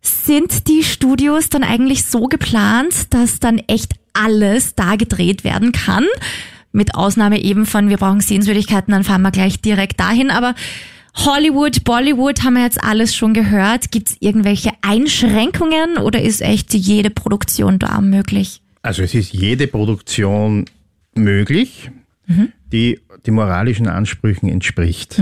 Sind 0.00 0.68
die 0.68 0.82
Studios 0.82 1.48
dann 1.48 1.62
eigentlich 1.62 2.04
so 2.04 2.26
geplant, 2.26 3.12
dass 3.12 3.40
dann 3.40 3.58
echt 3.58 3.92
alles 4.14 4.74
da 4.74 4.96
gedreht 4.96 5.44
werden 5.44 5.72
kann? 5.72 6.06
Mit 6.72 6.94
Ausnahme 6.94 7.40
eben 7.42 7.66
von, 7.66 7.90
wir 7.90 7.98
brauchen 7.98 8.20
Sehenswürdigkeiten, 8.20 8.92
dann 8.92 9.04
fahren 9.04 9.22
wir 9.22 9.30
gleich 9.30 9.60
direkt 9.60 10.00
dahin. 10.00 10.30
Aber 10.30 10.54
Hollywood, 11.16 11.84
Bollywood 11.84 12.42
haben 12.42 12.54
wir 12.54 12.62
jetzt 12.64 12.82
alles 12.82 13.14
schon 13.14 13.34
gehört. 13.34 13.90
Gibt 13.90 14.10
es 14.10 14.16
irgendwelche 14.20 14.70
Einschränkungen 14.82 15.96
oder 15.98 16.20
ist 16.20 16.42
echt 16.42 16.74
jede 16.74 17.10
Produktion 17.10 17.78
da 17.78 18.00
möglich? 18.00 18.60
Also 18.82 19.02
es 19.02 19.14
ist 19.14 19.32
jede 19.32 19.66
Produktion 19.66 20.66
möglich, 21.14 21.90
die 22.72 23.00
den 23.26 23.34
moralischen 23.34 23.86
Ansprüchen 23.88 24.48
entspricht. 24.48 25.20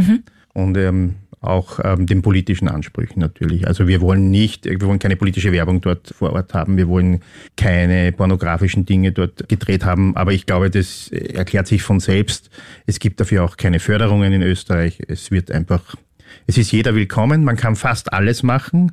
Und 0.55 0.77
ähm, 0.77 1.15
auch 1.43 1.81
ähm, 1.83 2.07
den 2.07 2.23
politischen 2.23 2.69
Ansprüchen 2.69 3.21
natürlich. 3.21 3.67
Also 3.67 3.89
wir 3.89 4.01
wollen 4.01 4.31
nicht, 4.31 4.65
wir 4.65 4.81
wollen 4.83 4.99
keine 4.99 5.17
politische 5.17 5.53
Werbung 5.53 5.81
dort 5.81 6.15
vor 6.17 6.33
Ort 6.33 6.55
haben, 6.55 6.77
wir 6.77 6.89
wollen 6.89 7.21
keine 7.57 8.13
pornografischen 8.13 8.87
Dinge 8.87 9.13
dort 9.13 9.49
gedreht 9.49 9.85
haben, 9.85 10.17
aber 10.17 10.33
ich 10.33 10.47
glaube, 10.47 10.71
das 10.71 11.09
erklärt 11.09 11.67
sich 11.67 11.83
von 11.83 12.01
selbst. 12.01 12.51
Es 12.87 12.99
gibt 13.01 13.21
dafür 13.21 13.45
auch 13.45 13.57
keine 13.57 13.81
Förderungen 13.81 14.33
in 14.33 14.43
Österreich. 14.43 14.99
Es 15.09 15.31
wird 15.31 15.51
einfach, 15.51 15.95
es 16.47 16.59
ist 16.59 16.71
jeder 16.73 16.95
willkommen, 16.95 17.45
man 17.45 17.57
kann 17.57 17.77
fast 17.77 18.13
alles 18.13 18.43
machen. 18.43 18.93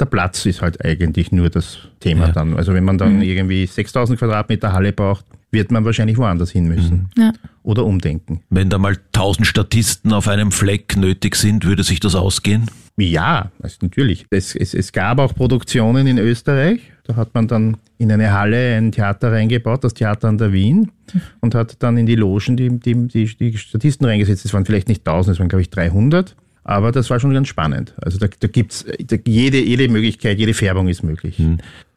Der 0.00 0.06
Platz 0.06 0.44
ist 0.46 0.60
halt 0.60 0.84
eigentlich 0.84 1.30
nur 1.30 1.50
das 1.50 1.78
Thema 2.00 2.26
Ja. 2.26 2.32
dann. 2.32 2.56
Also 2.56 2.74
wenn 2.74 2.82
man 2.84 2.98
dann 2.98 3.22
irgendwie 3.22 3.64
6000 3.66 4.18
Quadratmeter 4.18 4.72
Halle 4.72 4.92
braucht, 4.92 5.24
wird 5.54 5.70
man 5.70 5.86
wahrscheinlich 5.86 6.18
woanders 6.18 6.50
hin 6.50 6.66
müssen. 6.66 7.08
Ja. 7.16 7.32
Oder 7.62 7.86
umdenken. 7.86 8.42
Wenn 8.50 8.68
da 8.68 8.76
mal 8.76 8.98
tausend 9.12 9.46
Statisten 9.46 10.12
auf 10.12 10.28
einem 10.28 10.52
Fleck 10.52 10.98
nötig 10.98 11.36
sind, 11.36 11.64
würde 11.64 11.82
sich 11.82 12.00
das 12.00 12.14
ausgehen? 12.14 12.66
Ja, 12.96 13.50
also 13.60 13.78
natürlich. 13.82 14.26
Es, 14.30 14.54
es, 14.54 14.74
es 14.74 14.92
gab 14.92 15.18
auch 15.18 15.34
Produktionen 15.34 16.06
in 16.06 16.18
Österreich. 16.18 16.80
Da 17.04 17.16
hat 17.16 17.34
man 17.34 17.48
dann 17.48 17.76
in 17.98 18.12
eine 18.12 18.32
Halle 18.32 18.76
ein 18.76 18.92
Theater 18.92 19.32
reingebaut, 19.32 19.82
das 19.82 19.94
Theater 19.94 20.28
an 20.28 20.38
der 20.38 20.52
Wien, 20.52 20.92
und 21.40 21.54
hat 21.54 21.82
dann 21.82 21.96
in 21.96 22.06
die 22.06 22.14
Logen 22.14 22.56
die, 22.56 22.78
die, 22.78 23.08
die, 23.08 23.26
die 23.26 23.58
Statisten 23.58 24.06
reingesetzt. 24.06 24.44
Es 24.44 24.54
waren 24.54 24.64
vielleicht 24.64 24.88
nicht 24.88 25.06
1000, 25.06 25.34
es 25.34 25.40
waren, 25.40 25.48
glaube 25.48 25.62
ich, 25.62 25.70
300. 25.70 26.36
Aber 26.66 26.92
das 26.92 27.10
war 27.10 27.20
schon 27.20 27.34
ganz 27.34 27.48
spannend. 27.48 27.94
Also 28.00 28.18
da, 28.18 28.26
da 28.40 28.48
gibt's 28.48 28.86
da, 29.06 29.16
jede, 29.26 29.60
jede 29.60 29.88
Möglichkeit, 29.88 30.38
jede 30.38 30.54
Färbung 30.54 30.88
ist 30.88 31.02
möglich. 31.02 31.38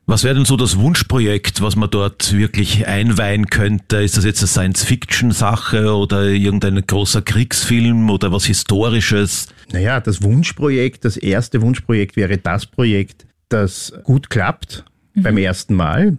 Was 0.10 0.24
wäre 0.24 0.36
denn 0.36 0.46
so 0.46 0.56
das 0.56 0.78
Wunschprojekt, 0.78 1.62
was 1.62 1.76
man 1.76 1.90
dort 1.90 2.32
wirklich 2.32 2.88
einweihen 2.88 3.48
könnte? 3.48 3.98
Ist 3.98 4.16
das 4.16 4.24
jetzt 4.24 4.40
eine 4.40 4.48
Science-Fiction-Sache 4.48 5.94
oder 5.94 6.28
irgendein 6.28 6.82
großer 6.88 7.22
Kriegsfilm 7.22 8.10
oder 8.10 8.32
was 8.32 8.46
Historisches? 8.46 9.48
Naja, 9.74 10.00
das 10.00 10.24
Wunschprojekt, 10.24 11.04
das 11.04 11.18
erste 11.18 11.62
Wunschprojekt 11.62 12.16
wäre 12.16 12.38
das 12.38 12.66
Projekt, 12.66 13.28
das 13.50 13.92
gut 14.04 14.30
klappt 14.30 14.86
beim 15.14 15.38
ersten 15.38 15.76
Mal, 15.76 16.18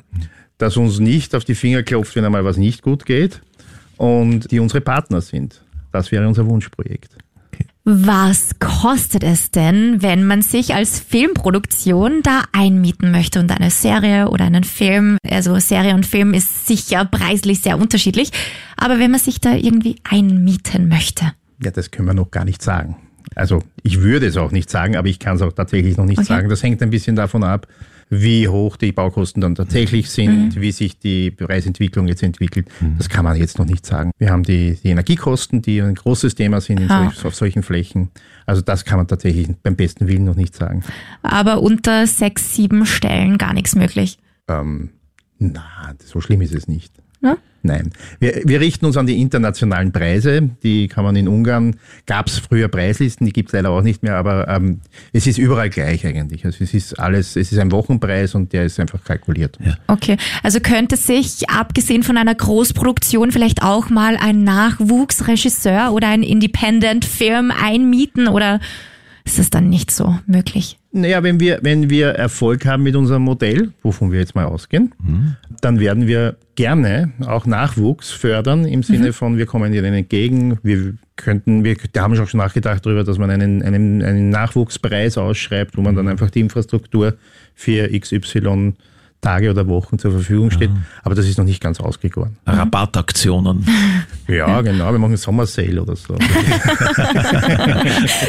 das 0.58 0.76
uns 0.76 0.98
nicht 0.98 1.34
auf 1.34 1.46
die 1.46 1.54
Finger 1.54 1.82
klopft, 1.82 2.14
wenn 2.14 2.26
einmal 2.26 2.44
was 2.44 2.58
nicht 2.58 2.82
gut 2.82 3.06
geht 3.06 3.40
und 3.96 4.50
die 4.50 4.60
unsere 4.60 4.82
Partner 4.82 5.22
sind. 5.22 5.62
Das 5.92 6.12
wäre 6.12 6.28
unser 6.28 6.44
Wunschprojekt. 6.46 7.16
Was 7.90 8.50
kostet 8.58 9.24
es 9.24 9.50
denn, 9.50 10.02
wenn 10.02 10.26
man 10.26 10.42
sich 10.42 10.74
als 10.74 11.00
Filmproduktion 11.00 12.20
da 12.22 12.42
einmieten 12.52 13.10
möchte 13.10 13.40
und 13.40 13.50
eine 13.50 13.70
Serie 13.70 14.28
oder 14.28 14.44
einen 14.44 14.64
Film, 14.64 15.16
also 15.26 15.58
Serie 15.58 15.94
und 15.94 16.04
Film 16.04 16.34
ist 16.34 16.66
sicher 16.66 17.06
preislich 17.06 17.60
sehr 17.60 17.78
unterschiedlich, 17.78 18.30
aber 18.76 18.98
wenn 18.98 19.10
man 19.10 19.20
sich 19.20 19.40
da 19.40 19.54
irgendwie 19.54 19.96
einmieten 20.04 20.88
möchte? 20.88 21.32
Ja, 21.64 21.70
das 21.70 21.90
können 21.90 22.08
wir 22.08 22.12
noch 22.12 22.30
gar 22.30 22.44
nicht 22.44 22.60
sagen. 22.60 22.96
Also 23.34 23.62
ich 23.82 24.02
würde 24.02 24.26
es 24.26 24.36
auch 24.36 24.50
nicht 24.50 24.68
sagen, 24.68 24.94
aber 24.94 25.08
ich 25.08 25.18
kann 25.18 25.36
es 25.36 25.40
auch 25.42 25.54
tatsächlich 25.54 25.96
noch 25.96 26.04
nicht 26.04 26.18
Okay. 26.18 26.28
sagen. 26.28 26.50
Das 26.50 26.62
hängt 26.62 26.82
ein 26.82 26.90
bisschen 26.90 27.16
davon 27.16 27.42
ab, 27.42 27.66
wie 28.10 28.48
hoch 28.48 28.76
die 28.76 28.92
Baukosten 28.92 29.40
dann 29.42 29.54
tatsächlich 29.54 30.10
sind, 30.10 30.60
wie 30.60 30.72
sich 30.72 30.98
die 30.98 31.30
Preisentwicklung 31.30 32.08
jetzt 32.08 32.22
entwickelt. 32.22 32.66
Das 32.96 33.08
kann 33.08 33.24
man 33.24 33.36
jetzt 33.36 33.58
noch 33.58 33.66
nicht 33.66 33.84
sagen. 33.84 34.12
Wir 34.18 34.30
haben 34.30 34.42
die, 34.44 34.78
die 34.82 34.88
Energiekosten, 34.88 35.60
die 35.62 35.80
ein 35.82 35.94
großes 35.94 36.34
Thema 36.34 36.60
sind 36.60 36.80
in 36.80 36.90
Ah. 36.90 37.10
solch, 37.10 37.24
auf 37.26 37.34
solchen 37.34 37.62
Flächen. 37.62 38.08
Also 38.46 38.62
das 38.62 38.84
kann 38.84 38.96
man 38.98 39.06
tatsächlich 39.08 39.48
beim 39.62 39.76
besten 39.76 40.06
Willen 40.08 40.24
noch 40.24 40.36
nicht 40.36 40.54
sagen. 40.54 40.82
Aber 41.22 41.60
unter 41.62 42.06
sechs, 42.06 42.54
sieben 42.54 42.86
Stellen 42.86 43.36
gar 43.36 43.52
nichts 43.52 43.74
möglich. 43.74 44.18
Ähm, 44.48 44.90
na, 45.38 45.62
so 46.04 46.20
schlimm 46.20 46.40
ist 46.40 46.54
es 46.54 46.66
nicht. 46.66 46.92
Ne? 47.20 47.36
Nein. 47.62 47.90
Wir, 48.20 48.42
wir 48.44 48.60
richten 48.60 48.86
uns 48.86 48.96
an 48.96 49.06
die 49.06 49.20
internationalen 49.20 49.92
Preise. 49.92 50.50
Die 50.62 50.88
kann 50.88 51.04
man 51.04 51.16
in 51.16 51.26
Ungarn, 51.26 51.76
gab 52.06 52.28
es 52.28 52.38
früher 52.38 52.68
Preislisten, 52.68 53.26
die 53.26 53.32
gibt 53.32 53.48
es 53.48 53.52
leider 53.52 53.70
auch 53.70 53.82
nicht 53.82 54.02
mehr, 54.02 54.16
aber 54.16 54.48
ähm, 54.48 54.80
es 55.12 55.26
ist 55.26 55.38
überall 55.38 55.68
gleich 55.68 56.06
eigentlich. 56.06 56.44
Also 56.44 56.62
es 56.62 56.72
ist 56.72 56.98
alles, 56.98 57.36
es 57.36 57.50
ist 57.50 57.58
ein 57.58 57.72
Wochenpreis 57.72 58.34
und 58.34 58.52
der 58.52 58.64
ist 58.64 58.78
einfach 58.78 59.02
kalkuliert. 59.02 59.58
Ja. 59.64 59.76
Okay, 59.88 60.16
also 60.42 60.60
könnte 60.60 60.96
sich, 60.96 61.50
abgesehen 61.50 62.04
von 62.04 62.16
einer 62.16 62.34
Großproduktion, 62.34 63.32
vielleicht 63.32 63.62
auch 63.62 63.90
mal 63.90 64.16
ein 64.16 64.44
Nachwuchsregisseur 64.44 65.92
oder 65.92 66.08
ein 66.08 66.22
Independent-Film 66.22 67.50
einmieten 67.50 68.28
oder 68.28 68.60
ist 69.28 69.38
es 69.38 69.50
dann 69.50 69.68
nicht 69.68 69.90
so 69.90 70.18
möglich? 70.26 70.78
Naja, 70.90 71.22
wenn 71.22 71.38
wir, 71.38 71.58
wenn 71.60 71.90
wir 71.90 72.08
Erfolg 72.08 72.64
haben 72.64 72.82
mit 72.82 72.96
unserem 72.96 73.22
Modell, 73.22 73.72
wovon 73.82 74.10
wir 74.10 74.18
jetzt 74.18 74.34
mal 74.34 74.46
ausgehen, 74.46 74.94
dann 75.60 75.80
werden 75.80 76.06
wir 76.06 76.38
gerne 76.54 77.12
auch 77.26 77.44
Nachwuchs 77.44 78.10
fördern 78.10 78.64
im 78.64 78.82
Sinne 78.82 79.12
von, 79.12 79.36
wir 79.36 79.44
kommen 79.44 79.74
ihnen 79.74 79.92
entgegen, 79.92 80.58
wir 80.62 80.94
könnten, 81.16 81.62
wir 81.62 81.76
da 81.92 82.02
haben 82.02 82.16
wir 82.16 82.26
schon 82.26 82.38
nachgedacht 82.38 82.86
darüber, 82.86 83.04
dass 83.04 83.18
man 83.18 83.28
einen, 83.28 83.62
einen, 83.62 84.02
einen 84.02 84.30
Nachwuchspreis 84.30 85.18
ausschreibt, 85.18 85.76
wo 85.76 85.82
man 85.82 85.94
dann 85.94 86.08
einfach 86.08 86.30
die 86.30 86.40
Infrastruktur 86.40 87.14
für 87.54 87.86
XY 87.88 88.72
Tage 89.20 89.50
oder 89.50 89.66
Wochen 89.66 89.98
zur 89.98 90.12
Verfügung 90.12 90.50
steht. 90.50 90.70
Aber 91.02 91.14
das 91.14 91.26
ist 91.26 91.38
noch 91.38 91.44
nicht 91.44 91.60
ganz 91.62 91.80
ausgegoren. 91.80 92.36
Rabattaktionen. 92.46 93.66
Ja, 94.28 94.60
genau, 94.60 94.92
wir 94.92 94.98
machen 94.98 95.16
Sommer 95.16 95.46
Sale 95.46 95.80
oder 95.80 95.96
so. 95.96 96.14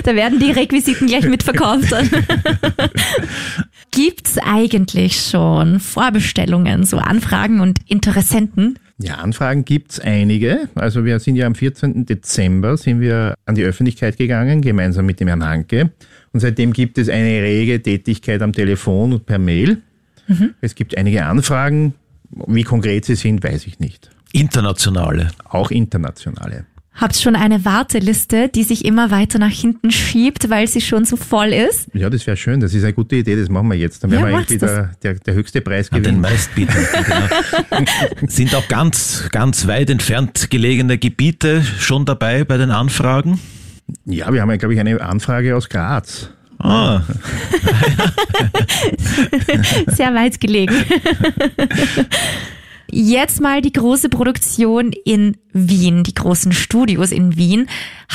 Da 0.04 0.16
werden 0.16 0.40
die 0.40 0.52
Requisiten 0.52 1.08
gleich 1.08 1.28
mitverkauft. 1.28 1.92
dann. 1.92 2.10
Gibt's 3.92 4.38
eigentlich 4.38 5.20
schon 5.20 5.82
Vorbestellungen, 5.82 6.86
so 6.86 7.00
Anfragen 7.00 7.60
und 7.60 7.80
Interessenten? 7.88 8.80
Ja, 9.02 9.16
Anfragen 9.16 9.66
gibt's 9.66 10.00
einige. 10.00 10.70
Also 10.76 11.04
wir 11.06 11.20
sind 11.20 11.36
ja 11.36 11.48
am 11.48 11.56
14. 11.56 12.06
Dezember 12.06 12.78
sind 12.78 13.00
wir 13.02 13.36
an 13.46 13.56
die 13.56 13.64
Öffentlichkeit 13.64 14.18
gegangen, 14.18 14.62
gemeinsam 14.62 15.06
mit 15.06 15.20
dem 15.20 15.28
Herrn 15.28 15.46
Hanke. 15.46 15.92
Und 16.32 16.40
seitdem 16.42 16.74
gibt 16.74 16.98
es 16.98 17.10
eine 17.10 17.42
rege 17.42 17.82
Tätigkeit 17.82 18.42
am 18.42 18.54
Telefon 18.54 19.14
und 19.14 19.26
per 19.26 19.40
Mail. 19.40 19.82
Es 20.62 20.76
gibt 20.76 20.98
einige 20.98 21.26
Anfragen. 21.26 21.94
Wie 22.48 22.64
konkret 22.64 23.06
sie 23.06 23.16
sind, 23.16 23.44
weiß 23.44 23.66
ich 23.68 23.80
nicht. 23.80 24.10
Internationale. 24.32 25.32
Auch 25.46 25.72
internationale. 25.72 26.66
Habt 26.94 27.16
schon 27.16 27.36
eine 27.38 27.64
Warteliste, 27.64 28.50
die 28.50 28.64
sich 28.64 28.84
immer 28.84 29.10
weiter 29.10 29.40
nach 29.40 29.52
hinten 29.52 29.90
schiebt, 29.90 30.50
weil 30.50 30.68
sie 30.68 30.82
schon 30.82 31.06
so 31.06 31.16
voll 31.16 31.48
ist? 31.54 31.88
Ja, 31.94 32.10
das 32.10 32.28
wäre 32.28 32.36
schön. 32.36 32.60
Das 32.60 32.74
ist 32.74 32.84
eine 32.84 32.92
gute 32.94 33.16
Idee. 33.16 33.38
Das 33.38 33.48
machen 33.48 33.70
wir 33.70 33.78
jetzt. 33.78 34.04
Dann 34.04 34.12
werden 34.12 34.22
Ja, 34.22 34.28
wir 34.28 34.36
macht's 34.38 34.52
irgendwie 34.52 34.66
der, 34.76 34.92
der, 35.02 35.14
der 35.16 35.34
höchste 35.34 35.62
Preis 35.62 35.90
An 35.92 36.04
den 36.04 36.04
gewinnen. 36.04 36.22
meistbietenden. 36.22 36.86
Genau. 37.72 37.86
Sind 38.28 38.54
auch 38.54 38.68
ganz, 38.68 39.30
ganz 39.32 39.66
weit 39.68 39.90
entfernt 39.90 40.50
gelegene 40.50 40.98
Gebiete 40.98 41.64
schon 41.64 42.06
dabei 42.06 42.44
bei 42.44 42.58
den 42.58 42.70
Anfragen? 42.72 43.40
Ja, 44.06 44.32
wir 44.34 44.42
haben 44.42 44.50
ja, 44.50 44.58
glaube 44.58 44.74
ich, 44.74 44.80
eine 44.80 45.00
Anfrage 45.02 45.56
aus 45.56 45.70
Graz. 45.70 46.30
Ah, 46.60 47.02
Sehr 49.88 50.14
weit 50.14 50.40
gelegen. 50.40 50.76
Jetzt 52.92 53.40
mal 53.40 53.62
die 53.62 53.72
große 53.72 54.10
Produktion 54.10 54.92
in 55.06 55.38
Wien, 55.54 56.04
die 56.04 56.14
großen 56.16 56.52
Studios 56.52 57.12
in 57.12 57.38
Wien. 57.38 57.68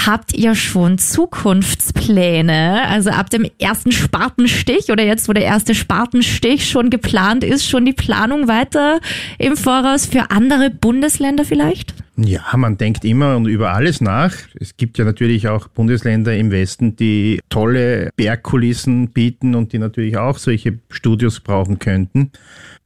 Habt 0.05 0.35
ihr 0.35 0.55
schon 0.57 0.99
Zukunftspläne? 0.99 2.83
Also 2.89 3.11
ab 3.11 3.31
dem 3.31 3.49
ersten 3.61 3.93
Spatenstich 3.93 4.91
oder 4.91 5.05
jetzt, 5.05 5.29
wo 5.29 5.33
der 5.33 5.45
erste 5.45 5.75
Spatenstich 5.75 6.69
schon 6.69 6.91
geplant 6.91 7.45
ist, 7.45 7.69
schon 7.69 7.85
die 7.85 7.93
Planung 7.93 8.49
weiter 8.49 9.01
im 9.39 9.57
Voraus 9.57 10.07
für 10.07 10.31
andere 10.31 10.71
Bundesländer 10.71 11.45
vielleicht? 11.45 11.95
Ja, 12.17 12.57
man 12.57 12.77
denkt 12.77 13.05
immer 13.05 13.37
und 13.37 13.47
über 13.47 13.73
alles 13.73 14.01
nach. 14.01 14.35
Es 14.59 14.77
gibt 14.77 14.99
ja 14.99 15.05
natürlich 15.05 15.49
auch 15.49 15.69
Bundesländer 15.69 16.37
im 16.37 16.51
Westen, 16.51 16.95
die 16.97 17.41
tolle 17.49 18.11
Bergkulissen 18.17 19.09
bieten 19.09 19.55
und 19.55 19.73
die 19.73 19.79
natürlich 19.79 20.17
auch 20.17 20.39
solche 20.39 20.79
Studios 20.91 21.41
brauchen 21.41 21.79
könnten. 21.79 22.31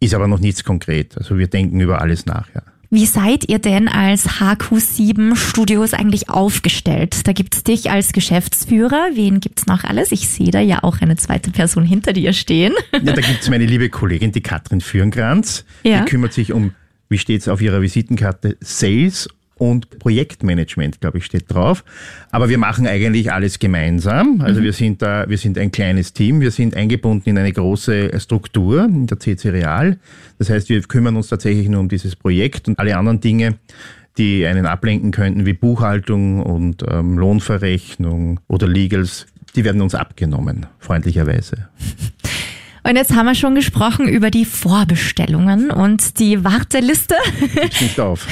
Ist 0.00 0.14
aber 0.14 0.28
noch 0.28 0.40
nichts 0.40 0.64
konkret. 0.64 1.18
Also 1.18 1.36
wir 1.36 1.48
denken 1.48 1.80
über 1.80 2.00
alles 2.00 2.24
nach, 2.26 2.48
ja. 2.54 2.62
Wie 2.90 3.04
seid 3.04 3.46
ihr 3.46 3.58
denn 3.58 3.86
als 3.86 4.40
HQ7 4.40 5.36
Studios 5.36 5.92
eigentlich 5.92 6.30
aufgestellt? 6.30 7.26
Da 7.28 7.32
gibt's 7.34 7.62
dich 7.62 7.90
als 7.90 8.12
Geschäftsführer. 8.12 9.10
Wen 9.12 9.40
gibt's 9.40 9.66
noch 9.66 9.84
alles? 9.84 10.10
Ich 10.10 10.26
sehe 10.28 10.50
da 10.50 10.60
ja 10.60 10.82
auch 10.82 11.02
eine 11.02 11.16
zweite 11.16 11.50
Person 11.50 11.84
hinter 11.84 12.14
dir 12.14 12.32
stehen. 12.32 12.72
Ja, 12.92 13.12
da 13.12 13.20
gibt's 13.20 13.50
meine 13.50 13.66
liebe 13.66 13.90
Kollegin, 13.90 14.32
die 14.32 14.40
Katrin 14.40 14.80
Fürnkranz. 14.80 15.66
Ja. 15.82 16.00
Die 16.00 16.10
kümmert 16.10 16.32
sich 16.32 16.54
um, 16.54 16.72
wie 17.08 17.18
steht's 17.18 17.48
auf 17.48 17.60
ihrer 17.60 17.82
Visitenkarte, 17.82 18.56
Sales 18.60 19.28
und 19.58 19.98
Projektmanagement, 19.98 21.00
glaube 21.00 21.18
ich, 21.18 21.24
steht 21.24 21.52
drauf. 21.52 21.84
Aber 22.30 22.48
wir 22.48 22.58
machen 22.58 22.86
eigentlich 22.86 23.32
alles 23.32 23.58
gemeinsam. 23.58 24.40
Also 24.40 24.62
wir 24.62 24.72
sind 24.72 25.02
da, 25.02 25.28
wir 25.28 25.38
sind 25.38 25.58
ein 25.58 25.72
kleines 25.72 26.12
Team. 26.12 26.40
Wir 26.40 26.50
sind 26.50 26.76
eingebunden 26.76 27.28
in 27.30 27.38
eine 27.38 27.52
große 27.52 28.18
Struktur 28.20 28.84
in 28.84 29.06
der 29.06 29.18
CC 29.18 29.50
Real. 29.50 29.98
Das 30.38 30.48
heißt, 30.48 30.68
wir 30.68 30.80
kümmern 30.82 31.16
uns 31.16 31.28
tatsächlich 31.28 31.68
nur 31.68 31.80
um 31.80 31.88
dieses 31.88 32.16
Projekt 32.16 32.68
und 32.68 32.78
alle 32.78 32.96
anderen 32.96 33.20
Dinge, 33.20 33.58
die 34.16 34.46
einen 34.46 34.66
ablenken 34.66 35.10
könnten, 35.10 35.46
wie 35.46 35.52
Buchhaltung 35.52 36.42
und 36.42 36.84
ähm, 36.88 37.18
Lohnverrechnung 37.18 38.40
oder 38.48 38.66
Legals, 38.66 39.26
die 39.54 39.64
werden 39.64 39.80
uns 39.80 39.94
abgenommen, 39.94 40.66
freundlicherweise. 40.78 41.68
Und 42.88 42.96
jetzt 42.96 43.14
haben 43.14 43.26
wir 43.26 43.34
schon 43.34 43.54
gesprochen 43.54 44.08
über 44.08 44.30
die 44.30 44.46
Vorbestellungen 44.46 45.70
und 45.70 46.18
die 46.18 46.42
Warteliste. 46.42 47.16
Nicht 47.82 48.00
auf. 48.00 48.26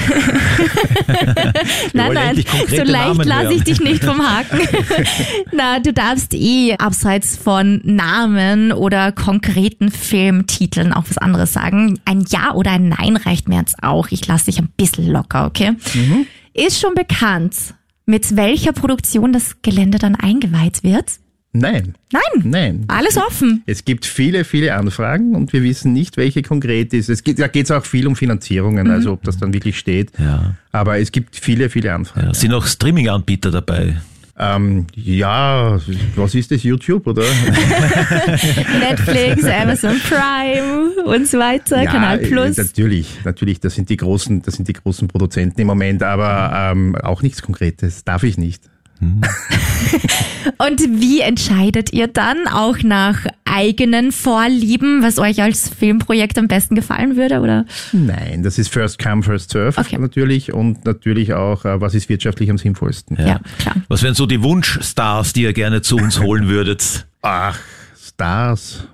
nein, 1.93 2.13
nein, 2.13 2.43
so 2.67 2.81
leicht 2.81 3.25
lasse 3.25 3.53
ich 3.53 3.63
dich 3.65 3.79
nicht 3.81 4.03
vom 4.03 4.19
Haken. 4.19 4.59
Na, 5.51 5.79
du 5.79 5.93
darfst 5.93 6.33
eh 6.33 6.75
abseits 6.79 7.37
von 7.37 7.81
Namen 7.83 8.71
oder 8.71 9.11
konkreten 9.11 9.91
Filmtiteln 9.91 10.91
auch 10.91 11.03
was 11.07 11.19
anderes 11.19 11.53
sagen. 11.53 11.99
Ein 12.05 12.25
Ja 12.27 12.55
oder 12.55 12.71
ein 12.71 12.89
Nein 12.89 13.15
reicht 13.15 13.47
mir 13.47 13.59
jetzt 13.59 13.83
auch. 13.83 14.07
Ich 14.09 14.25
lasse 14.25 14.45
dich 14.45 14.57
ein 14.57 14.69
bisschen 14.75 15.07
locker, 15.07 15.45
okay? 15.45 15.73
Mhm. 15.93 16.25
Ist 16.55 16.81
schon 16.81 16.95
bekannt, 16.95 17.75
mit 18.07 18.35
welcher 18.35 18.71
Produktion 18.71 19.33
das 19.33 19.61
Gelände 19.61 19.99
dann 19.99 20.15
eingeweiht 20.15 20.81
wird? 20.81 21.19
Nein. 21.53 21.95
Nein. 22.11 22.43
Nein. 22.43 22.85
Alles 22.87 23.17
offen. 23.17 23.63
Es 23.65 23.83
gibt 23.85 24.05
viele, 24.05 24.43
viele 24.43 24.75
Anfragen 24.75 25.35
und 25.35 25.53
wir 25.53 25.63
wissen 25.63 25.93
nicht, 25.93 26.17
welche 26.17 26.41
konkret 26.43 26.93
ist. 26.93 27.09
Es 27.09 27.23
geht, 27.23 27.39
da 27.39 27.47
geht 27.47 27.65
es 27.65 27.71
auch 27.71 27.85
viel 27.85 28.05
um 28.07 28.15
Finanzierungen, 28.15 28.89
also 28.91 29.13
ob 29.13 29.23
das 29.23 29.37
dann 29.37 29.53
wirklich 29.53 29.79
steht. 29.79 30.11
Ja. 30.19 30.55
Aber 30.71 30.99
es 30.99 31.11
gibt 31.11 31.35
viele, 31.35 31.69
viele 31.69 31.93
Anfragen. 31.93 32.27
ja. 32.27 32.33
Sind 32.33 32.53
auch 32.53 32.65
Streaming-Anbieter 32.65 33.49
dabei? 33.51 33.95
Ähm, 34.39 34.85
ja, 34.93 35.79
was 36.15 36.35
ist 36.35 36.51
das, 36.51 36.61
YouTube, 36.61 37.07
oder? 37.07 37.23
Netflix, 38.79 39.43
Amazon 39.61 39.99
Prime 40.07 40.91
und 41.05 41.27
so 41.27 41.39
weiter, 41.39 41.81
ja, 41.81 41.89
Kanal 41.89 42.19
äh, 42.19 42.27
Plus. 42.27 42.55
Natürlich, 42.55 43.07
natürlich, 43.25 43.59
das 43.59 43.73
sind 43.73 43.89
die 43.89 43.97
großen, 43.97 44.43
das 44.43 44.53
sind 44.53 44.67
die 44.67 44.73
großen 44.73 45.07
Produzenten 45.07 45.59
im 45.61 45.65
Moment, 45.65 46.03
aber 46.03 46.71
ähm, 46.71 46.95
auch 46.97 47.23
nichts 47.23 47.41
Konkretes, 47.41 48.03
darf 48.03 48.21
ich 48.21 48.37
nicht. 48.37 48.61
Und 50.57 50.79
wie 51.01 51.21
entscheidet 51.21 51.93
ihr 51.93 52.07
dann 52.07 52.47
auch 52.47 52.77
nach 52.83 53.25
eigenen 53.45 54.11
Vorlieben, 54.11 55.03
was 55.03 55.19
euch 55.19 55.41
als 55.41 55.69
Filmprojekt 55.69 56.37
am 56.37 56.47
besten 56.47 56.75
gefallen 56.75 57.15
würde, 57.15 57.41
oder? 57.41 57.65
Nein, 57.91 58.43
das 58.43 58.57
ist 58.57 58.69
First 58.69 58.99
Come, 58.99 59.23
First 59.23 59.51
Serve 59.51 59.79
Okay. 59.79 59.97
natürlich 59.97 60.53
und 60.53 60.85
natürlich 60.85 61.33
auch, 61.33 61.65
äh, 61.65 61.79
was 61.81 61.93
ist 61.93 62.09
wirtschaftlich 62.09 62.49
am 62.49 62.57
sinnvollsten. 62.57 63.17
Ja, 63.17 63.39
klar. 63.59 63.75
Was 63.87 64.03
wären 64.03 64.15
so 64.15 64.25
die 64.25 64.41
Wunschstars, 64.41 65.33
die 65.33 65.43
ihr 65.43 65.53
gerne 65.53 65.81
zu 65.81 65.97
uns 65.97 66.19
holen 66.19 66.47
würdet? 66.47 67.07
Ach, 67.21 67.57
Stars. 68.01 68.87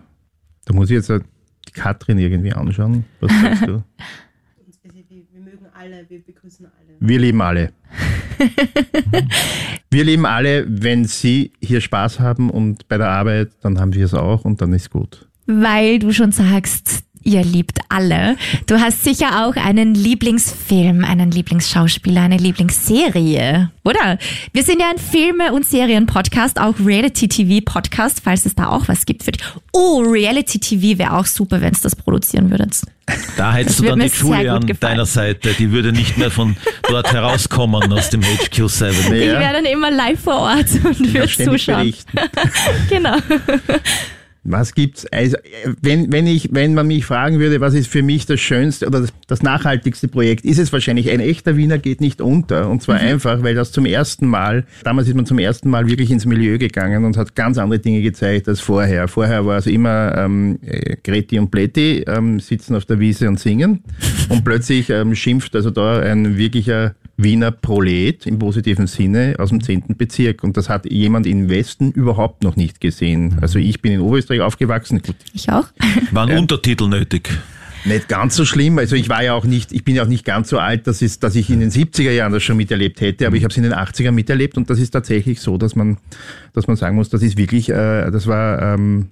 Da 0.66 0.74
muss 0.74 0.90
ich 0.90 0.96
jetzt 0.96 1.10
äh, 1.10 1.20
die 1.68 1.72
Katrin 1.74 2.18
irgendwie 2.20 2.54
anschauen. 2.54 3.06
Was 3.20 3.32
sagst 3.32 3.68
du? 3.68 3.84
Wir, 4.86 5.02
wir, 5.10 5.24
wir 5.32 5.42
mögen 5.42 5.66
alle, 5.84 6.06
wir 6.10 6.24
begrüßen 6.24 6.66
alle. 6.66 6.96
Wir 7.00 7.20
lieben 7.20 7.42
alle. 7.42 7.74
Wir 9.92 10.04
lieben 10.04 10.26
alle, 10.26 10.66
wenn 10.68 11.06
Sie 11.06 11.52
hier 11.62 11.82
Spaß 11.82 12.20
haben 12.20 12.50
und 12.50 12.88
bei 12.88 12.98
der 12.98 13.10
Arbeit, 13.10 13.52
dann 13.62 13.80
haben 13.80 13.94
wir 13.94 14.06
es 14.06 14.14
auch 14.14 14.46
und 14.46 14.62
dann 14.62 14.74
ist 14.74 14.90
gut. 14.90 15.28
Weil 15.46 16.00
du 16.00 16.12
schon 16.14 16.32
sagst, 16.32 17.04
ihr 17.24 17.44
liebt 17.44 17.80
alle. 17.90 18.36
Du 18.68 18.80
hast 18.80 19.04
sicher 19.04 19.46
auch 19.46 19.56
einen 19.56 19.94
Lieblingsfilm, 19.96 21.04
einen 21.04 21.32
Lieblingsschauspieler, 21.32 22.22
eine 22.22 22.38
Lieblingsserie, 22.38 23.70
oder? 23.84 24.18
Wir 24.54 24.64
sind 24.64 24.80
ja 24.80 24.90
ein 24.90 24.98
Filme- 24.98 25.54
und 25.54 25.66
Serien-Podcast, 25.66 26.60
auch 26.60 26.76
Reality-TV-Podcast, 26.84 28.22
falls 28.24 28.46
es 28.46 28.56
da 28.56 28.68
auch 28.70 28.88
was 28.88 29.06
gibt 29.06 29.24
für 29.24 29.32
dich. 29.32 29.44
Oh, 29.72 30.02
Reality-TV 30.02 30.98
wäre 31.00 31.14
auch 31.14 31.26
super, 31.26 31.62
wenn 31.62 31.74
es 31.74 31.82
das 31.82 31.96
produzieren 31.96 32.50
würdet. 32.52 32.82
Da 33.36 33.54
hättest 33.54 33.80
du 33.80 33.84
dann 33.84 34.00
die 34.00 34.08
Julia 34.08 34.56
an 34.56 34.66
deiner 34.80 35.06
Seite. 35.06 35.54
Die 35.60 35.72
würde 35.72 35.92
nicht 35.92 36.18
mehr 36.18 36.32
von 36.32 36.56
dort 36.88 37.12
herauskommen 37.12 37.92
aus 37.92 38.10
dem 38.10 38.22
HQ7. 38.22 39.12
Ich 39.14 39.26
Ja. 39.28 39.40
wäre 39.40 39.54
dann 39.54 39.66
immer 39.66 39.92
live 39.92 40.20
vor 40.22 40.36
Ort 40.38 40.68
und 40.86 41.14
würde 41.14 41.28
zuschauen. 41.28 41.94
Genau. 42.90 43.18
Was 44.46 44.76
gibt's? 44.76 45.06
Also, 45.06 45.38
wenn, 45.82 46.12
wenn 46.12 46.28
ich, 46.28 46.50
wenn 46.52 46.74
man 46.74 46.88
mich 46.88 47.06
fragen 47.06 47.40
würde, 47.40 47.62
was 47.62 47.74
ist 47.74 47.88
für 47.88 48.04
mich 48.04 48.26
das 48.26 48.42
schönste 48.42 48.86
oder 48.88 49.00
das, 49.00 49.14
das 49.28 49.42
nachhaltigste 49.42 50.10
Projekt, 50.10 50.44
ist 50.44 50.60
es 50.60 50.74
wahrscheinlich 50.74 51.10
ein 51.12 51.22
echter 51.22 51.56
Wiener 51.56 51.78
geht 51.78 52.02
nicht 52.02 52.20
unter. 52.20 52.70
Und 52.70 52.82
zwar 52.82 52.98
einfach, 52.98 53.42
weil 53.42 53.56
das 53.56 53.72
zum 53.72 53.86
ersten 53.86 54.28
Mal, 54.28 54.66
damals 54.84 55.08
ist 55.08 55.16
man 55.16 55.26
zum 55.26 55.40
ersten 55.40 55.70
Mal 55.70 55.88
wirklich 55.88 56.12
ins 56.12 56.26
Milieu 56.26 56.58
gegangen 56.58 57.06
und 57.06 57.16
hat 57.16 57.36
ganz 57.36 57.58
andere 57.58 57.80
Dinge 57.80 58.02
gezeigt 58.02 58.50
als 58.50 58.60
vorher. 58.60 59.08
Vorher 59.08 59.46
war 59.46 59.58
es 59.58 59.66
immer 59.66 60.14
ähm, 60.18 60.60
äh, 60.62 60.98
Greti 61.02 61.40
und 61.40 61.50
Pletti 61.50 62.04
ähm, 62.06 62.42
sitzen 62.42 62.76
auf 62.76 62.84
der 62.84 63.00
Wiese 63.00 63.30
und 63.30 63.40
singen 63.40 63.84
und 64.28 64.44
plötzlich 64.44 64.90
ähm, 64.90 65.16
schimpft 65.16 65.56
also 65.56 65.70
da 65.70 66.00
ein 66.02 66.38
wirklicher 66.38 66.96
Wiener 67.16 67.52
Prolet 67.52 68.26
im 68.26 68.40
positiven 68.40 68.88
Sinne 68.88 69.36
aus 69.38 69.50
dem 69.50 69.62
10. 69.62 69.96
Bezirk. 69.98 70.44
Und 70.44 70.58
das 70.58 70.70
hat 70.70 70.92
jemand 70.92 71.28
im 71.28 71.50
Westen 71.50 71.92
überhaupt 71.92 72.44
noch 72.44 72.56
nicht 72.56 72.82
gesehen. 72.82 73.38
Also 73.42 73.60
ich 73.60 73.82
bin 73.82 73.94
in 73.94 74.02
Oberösterreich 74.02 74.42
aufgewachsen. 74.42 75.02
Gut, 75.02 75.16
Ich 75.34 75.50
auch. 75.50 75.68
Waren 76.12 76.32
Untertitel 76.38 76.88
nötig? 76.88 77.30
nicht 77.86 78.08
ganz 78.08 78.36
so 78.36 78.46
schlimm. 78.46 78.78
Also 78.78 78.96
ich 78.96 79.10
war 79.10 79.24
ja 79.24 79.34
auch 79.34 79.46
nicht, 79.46 79.72
ich 79.72 79.84
bin 79.84 79.96
ja 79.96 80.04
auch 80.04 80.08
nicht 80.08 80.26
ganz 80.26 80.50
so 80.50 80.60
alt, 80.60 80.88
dass, 80.88 81.02
ist, 81.02 81.24
dass 81.24 81.36
ich 81.36 81.50
in 81.50 81.60
den 81.60 81.72
70er 81.72 82.12
Jahren 82.12 82.32
das 82.32 82.44
schon 82.44 82.58
miterlebt 82.58 83.02
hätte, 83.02 83.28
aber 83.28 83.36
ich 83.36 83.44
habe 83.44 83.52
es 83.52 83.58
in 83.58 83.64
den 83.64 83.74
80er 83.74 84.12
miterlebt 84.12 84.58
und 84.58 84.70
das 84.70 84.80
ist 84.80 84.92
tatsächlich 84.92 85.42
so, 85.42 85.58
dass 85.58 85.76
man, 85.76 85.98
dass 86.54 86.68
man 86.68 86.76
sagen 86.76 86.96
muss, 86.96 87.10
das 87.10 87.22
ist 87.22 87.38
wirklich, 87.38 87.70
äh, 87.70 88.10
das 88.12 88.28
war 88.28 88.62
ähm, 88.74 89.10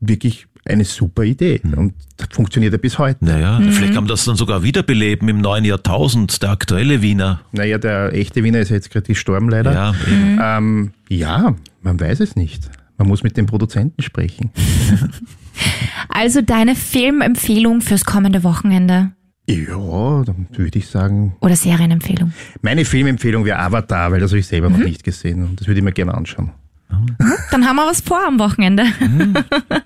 wirklich 0.00 0.46
eine 0.66 0.84
super 0.84 1.22
Idee 1.24 1.60
und 1.76 1.94
das 2.16 2.28
funktioniert 2.32 2.72
ja 2.72 2.78
bis 2.78 2.98
heute. 2.98 3.24
Naja, 3.24 3.58
vielleicht 3.60 3.92
kann 3.92 4.04
man 4.04 4.08
das 4.08 4.24
dann 4.24 4.36
sogar 4.36 4.62
wiederbeleben 4.62 5.28
im 5.28 5.38
neuen 5.40 5.64
Jahrtausend, 5.64 6.42
der 6.42 6.50
aktuelle 6.50 7.02
Wiener. 7.02 7.40
Naja, 7.52 7.78
der 7.78 8.12
echte 8.14 8.42
Wiener 8.44 8.60
ist 8.60 8.70
jetzt 8.70 8.90
gerade 8.90 9.06
gestorben 9.06 9.48
leider. 9.48 9.72
Ja, 9.72 9.94
eben. 10.10 10.38
Ähm, 10.42 10.90
ja, 11.08 11.54
man 11.82 12.00
weiß 12.00 12.20
es 12.20 12.34
nicht. 12.36 12.70
Man 12.96 13.08
muss 13.08 13.22
mit 13.22 13.36
dem 13.36 13.46
Produzenten 13.46 14.02
sprechen. 14.02 14.50
Also 16.08 16.42
deine 16.42 16.74
Filmempfehlung 16.74 17.80
fürs 17.80 18.04
kommende 18.04 18.42
Wochenende 18.42 19.12
Ja, 19.48 20.22
dann 20.24 20.48
würde 20.52 20.78
ich 20.78 20.88
sagen, 20.88 21.36
oder 21.40 21.54
Serienempfehlung? 21.56 22.32
meine 22.60 22.84
Filmempfehlung 22.84 23.44
wäre 23.44 23.58
Avatar, 23.60 24.10
weil 24.10 24.20
das 24.20 24.30
habe 24.32 24.40
ich 24.40 24.46
selber 24.46 24.68
noch 24.70 24.78
nicht 24.78 25.04
gesehen 25.04 25.44
und 25.44 25.60
das 25.60 25.68
würde 25.68 25.78
ich 25.78 25.84
mir 25.84 25.92
gerne 25.92 26.14
anschauen. 26.14 26.50
Dann 27.50 27.66
haben 27.66 27.76
wir 27.76 27.86
was 27.86 28.00
vor 28.00 28.24
am 28.26 28.38
Wochenende. 28.38 28.84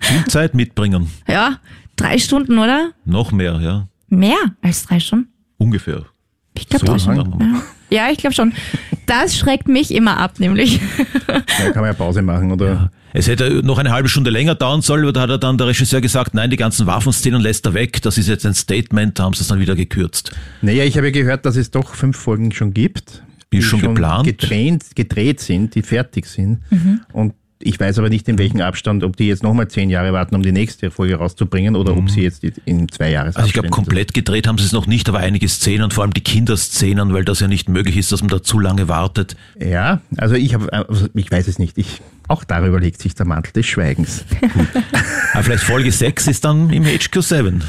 viel 0.00 0.24
Zeit 0.28 0.54
mitbringen. 0.54 1.11
Ja, 1.26 1.58
drei 1.96 2.18
Stunden, 2.18 2.58
oder? 2.58 2.90
Noch 3.04 3.32
mehr, 3.32 3.61
ja. 3.61 3.88
Mehr 4.08 4.37
als 4.62 4.87
drei 4.87 5.00
Stunden? 5.00 5.28
Ungefähr. 5.58 6.04
Ich 6.54 6.68
glaube 6.68 6.98
So. 6.98 7.12
Ja. 7.12 7.24
ja, 7.90 8.11
ich 8.11 8.18
glaube 8.18 8.34
schon. 8.34 8.52
Das 9.06 9.37
schreckt 9.37 9.68
mich 9.68 9.94
immer 9.94 10.18
ab, 10.18 10.38
nämlich. 10.38 10.80
Da 11.26 11.40
kann 11.70 11.82
man 11.82 11.87
ja 11.87 11.92
Pause 11.92 12.20
machen 12.20 12.50
oder 12.52 12.90
Es 13.12 13.26
hätte 13.28 13.62
noch 13.64 13.78
eine 13.78 13.90
halbe 13.92 14.08
Stunde 14.08 14.30
länger 14.30 14.54
dauern 14.54 14.82
sollen, 14.82 15.02
aber 15.04 15.12
da 15.12 15.20
hat 15.22 15.30
er 15.30 15.38
dann 15.38 15.56
der 15.56 15.68
Regisseur 15.68 16.00
gesagt, 16.00 16.34
nein, 16.34 16.50
die 16.50 16.56
ganzen 16.56 16.87
Waffenszenen 16.87 17.40
lässt 17.40 17.64
er 17.66 17.74
weg. 17.74 18.02
Das 18.02 18.18
ist 18.18 18.28
jetzt 18.28 18.44
ein 18.44 18.54
Statement, 18.54 19.18
da 19.18 19.24
haben 19.24 19.34
sie 19.34 19.42
es 19.42 19.48
dann 19.48 19.61
wieder 19.61 19.76
gekürzt. 19.76 20.32
Naja, 20.62 20.84
ich 20.84 20.96
habe 20.96 21.06
ja 21.08 21.12
gehört, 21.12 21.46
dass 21.46 21.56
es 21.56 21.70
doch 21.70 21.94
fünf 21.94 22.16
Folgen 22.18 22.52
schon 22.52 22.74
gibt. 22.74 23.22
Die 23.52 23.62
schon 23.62 23.80
geplant? 23.80 24.26
Gedreht, 24.26 24.94
gedreht 24.94 25.40
sind, 25.40 25.74
die 25.74 25.82
fertig 25.82 26.26
sind. 26.26 26.61
Und 27.12 27.34
ich 27.61 27.78
weiß 27.80 27.98
aber 27.98 28.08
nicht, 28.08 28.28
in 28.28 28.38
welchem 28.38 28.61
Abstand, 28.61 29.02
ob 29.02 29.16
die 29.16 29.26
jetzt 29.26 29.42
nochmal 29.42 29.68
zehn 29.68 29.90
Jahre 29.90 30.12
warten, 30.12 30.34
um 30.37 30.42
die 30.42 30.52
nächste 30.52 30.90
Folge 30.90 31.16
rauszubringen 31.16 31.74
oder 31.74 31.96
ob 31.96 32.08
sie 32.08 32.22
jetzt 32.22 32.44
in 32.44 32.88
zwei 32.88 33.11
Jahres 33.11 33.37
Also 33.37 33.48
ich 33.48 33.52
glaube, 33.52 33.68
komplett 33.70 34.14
gedreht 34.14 34.46
haben 34.46 34.58
sie 34.58 34.64
es 34.64 34.72
noch 34.72 34.87
nicht, 34.87 35.08
aber 35.08 35.18
einige 35.18 35.48
Szenen, 35.48 35.90
vor 35.90 36.04
allem 36.04 36.12
die 36.14 36.20
Kinderszenen, 36.20 37.12
weil 37.12 37.24
das 37.24 37.40
ja 37.40 37.48
nicht 37.48 37.68
möglich 37.68 37.96
ist, 37.96 38.12
dass 38.12 38.20
man 38.20 38.28
da 38.28 38.42
zu 38.42 38.61
lange 38.61 38.87
wartet. 38.88 39.37
Ja, 39.58 40.00
also 40.16 40.37
ich 40.37 40.54
habe, 40.54 40.72
also 40.72 41.08
ich 41.14 41.30
weiß 41.30 41.48
es 41.48 41.58
nicht. 41.58 41.78
Ich, 41.78 42.00
auch 42.28 42.44
darüber 42.44 42.78
legt 42.78 43.02
sich 43.02 43.14
der 43.16 43.26
Mantel 43.26 43.52
des 43.52 43.66
Schweigens. 43.66 44.24
Aber 45.32 45.42
vielleicht 45.42 45.64
Folge 45.64 45.90
6 45.90 46.28
ist 46.28 46.44
dann 46.44 46.70
im 46.70 46.84
HQ7. 46.84 47.62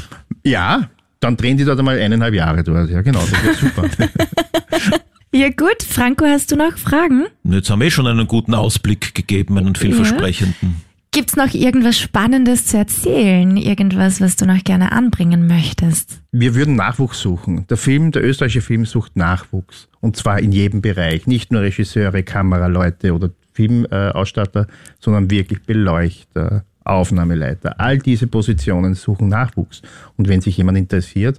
ja, 0.44 0.88
dann 1.18 1.36
drehen 1.36 1.56
die 1.56 1.64
dort 1.64 1.78
einmal 1.78 1.98
eineinhalb 1.98 2.34
Jahre 2.34 2.62
durch. 2.62 2.90
Ja, 2.90 3.02
genau, 3.02 3.20
das 3.20 3.42
wird 3.44 3.56
super. 3.56 3.84
Ja 5.32 5.48
gut, 5.48 5.84
Franco, 5.86 6.24
hast 6.24 6.50
du 6.50 6.56
noch 6.56 6.76
Fragen? 6.76 7.26
Jetzt 7.44 7.70
haben 7.70 7.78
wir 7.78 7.86
eh 7.86 7.90
schon 7.92 8.08
einen 8.08 8.26
guten 8.26 8.52
Ausblick 8.52 9.14
gegeben, 9.14 9.58
einen 9.58 9.76
vielversprechenden. 9.76 10.82
Gibt's 11.12 11.36
noch 11.36 11.54
irgendwas 11.54 11.98
Spannendes 12.00 12.66
zu 12.66 12.78
erzählen? 12.78 13.56
Irgendwas, 13.56 14.20
was 14.20 14.34
du 14.34 14.46
noch 14.46 14.62
gerne 14.64 14.90
anbringen 14.90 15.46
möchtest? 15.46 16.20
Wir 16.32 16.56
würden 16.56 16.74
Nachwuchs 16.74 17.20
suchen. 17.20 17.64
Der 17.68 17.76
Film, 17.76 18.10
der 18.10 18.24
österreichische 18.24 18.60
Film 18.60 18.84
sucht 18.84 19.14
Nachwuchs. 19.14 19.88
Und 20.00 20.16
zwar 20.16 20.40
in 20.40 20.50
jedem 20.50 20.82
Bereich. 20.82 21.28
Nicht 21.28 21.52
nur 21.52 21.62
Regisseure, 21.62 22.24
Kameraleute 22.24 23.14
oder 23.14 23.30
Filmausstatter, 23.52 24.66
sondern 24.98 25.30
wirklich 25.30 25.62
Beleuchter, 25.62 26.64
Aufnahmeleiter. 26.82 27.78
All 27.78 27.98
diese 27.98 28.26
Positionen 28.26 28.94
suchen 28.94 29.28
Nachwuchs. 29.28 29.82
Und 30.16 30.28
wenn 30.28 30.40
sich 30.40 30.56
jemand 30.56 30.78
interessiert, 30.78 31.38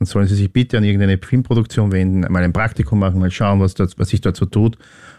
dann 0.00 0.06
sollen 0.06 0.26
Sie 0.26 0.34
sich 0.34 0.50
bitte 0.50 0.78
an 0.78 0.84
irgendeine 0.84 1.18
Filmproduktion 1.18 1.92
wenden, 1.92 2.20
mal 2.32 2.42
ein 2.42 2.54
Praktikum 2.54 2.98
machen, 2.98 3.20
mal 3.20 3.30
schauen, 3.30 3.60
was, 3.60 3.74
dort, 3.74 3.98
was 3.98 4.08
sich 4.08 4.22
dort 4.22 4.34
so 4.34 4.46
tut. 4.46 4.78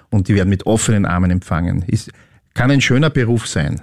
Und 0.09 0.27
die 0.27 0.33
werden 0.33 0.49
mit 0.49 0.65
offenen 0.65 1.05
Armen 1.05 1.29
empfangen. 1.29 1.83
Ist, 1.83 2.11
kann 2.55 2.71
ein 2.71 2.81
schöner 2.81 3.11
Beruf 3.11 3.47
sein, 3.47 3.79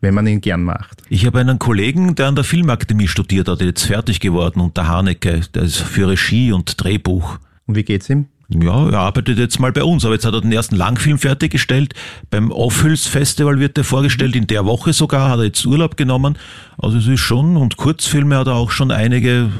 wenn 0.00 0.12
man 0.12 0.26
ihn 0.26 0.40
gern 0.40 0.64
macht. 0.64 1.02
Ich 1.08 1.24
habe 1.24 1.38
einen 1.38 1.60
Kollegen, 1.60 2.16
der 2.16 2.26
an 2.26 2.34
der 2.34 2.42
Filmakademie 2.42 3.06
studiert 3.06 3.46
hat, 3.46 3.60
jetzt 3.60 3.84
fertig 3.84 4.18
geworden, 4.18 4.60
unter 4.60 4.88
Haneke, 4.88 5.40
der 5.54 5.62
ist 5.62 5.76
für 5.76 6.08
Regie 6.08 6.50
und 6.50 6.82
Drehbuch. 6.82 7.38
Und 7.66 7.76
wie 7.76 7.84
geht's 7.84 8.10
ihm? 8.10 8.26
Ja, 8.48 8.88
er 8.88 8.98
arbeitet 8.98 9.38
jetzt 9.38 9.60
mal 9.60 9.70
bei 9.70 9.84
uns, 9.84 10.04
aber 10.04 10.14
jetzt 10.14 10.26
hat 10.26 10.34
er 10.34 10.40
den 10.40 10.50
ersten 10.50 10.74
Langfilm 10.74 11.18
fertiggestellt. 11.18 11.94
Beim 12.28 12.50
Offhüls 12.50 13.06
Festival 13.06 13.60
wird 13.60 13.78
er 13.78 13.84
vorgestellt, 13.84 14.34
in 14.34 14.48
der 14.48 14.64
Woche 14.64 14.92
sogar, 14.92 15.30
hat 15.30 15.38
er 15.38 15.44
jetzt 15.44 15.64
Urlaub 15.64 15.96
genommen. 15.96 16.36
Also 16.76 16.98
es 16.98 17.06
ist 17.06 17.20
schon, 17.20 17.56
und 17.56 17.76
Kurzfilme 17.76 18.36
hat 18.36 18.48
er 18.48 18.56
auch 18.56 18.72
schon 18.72 18.90
einige 18.90 19.52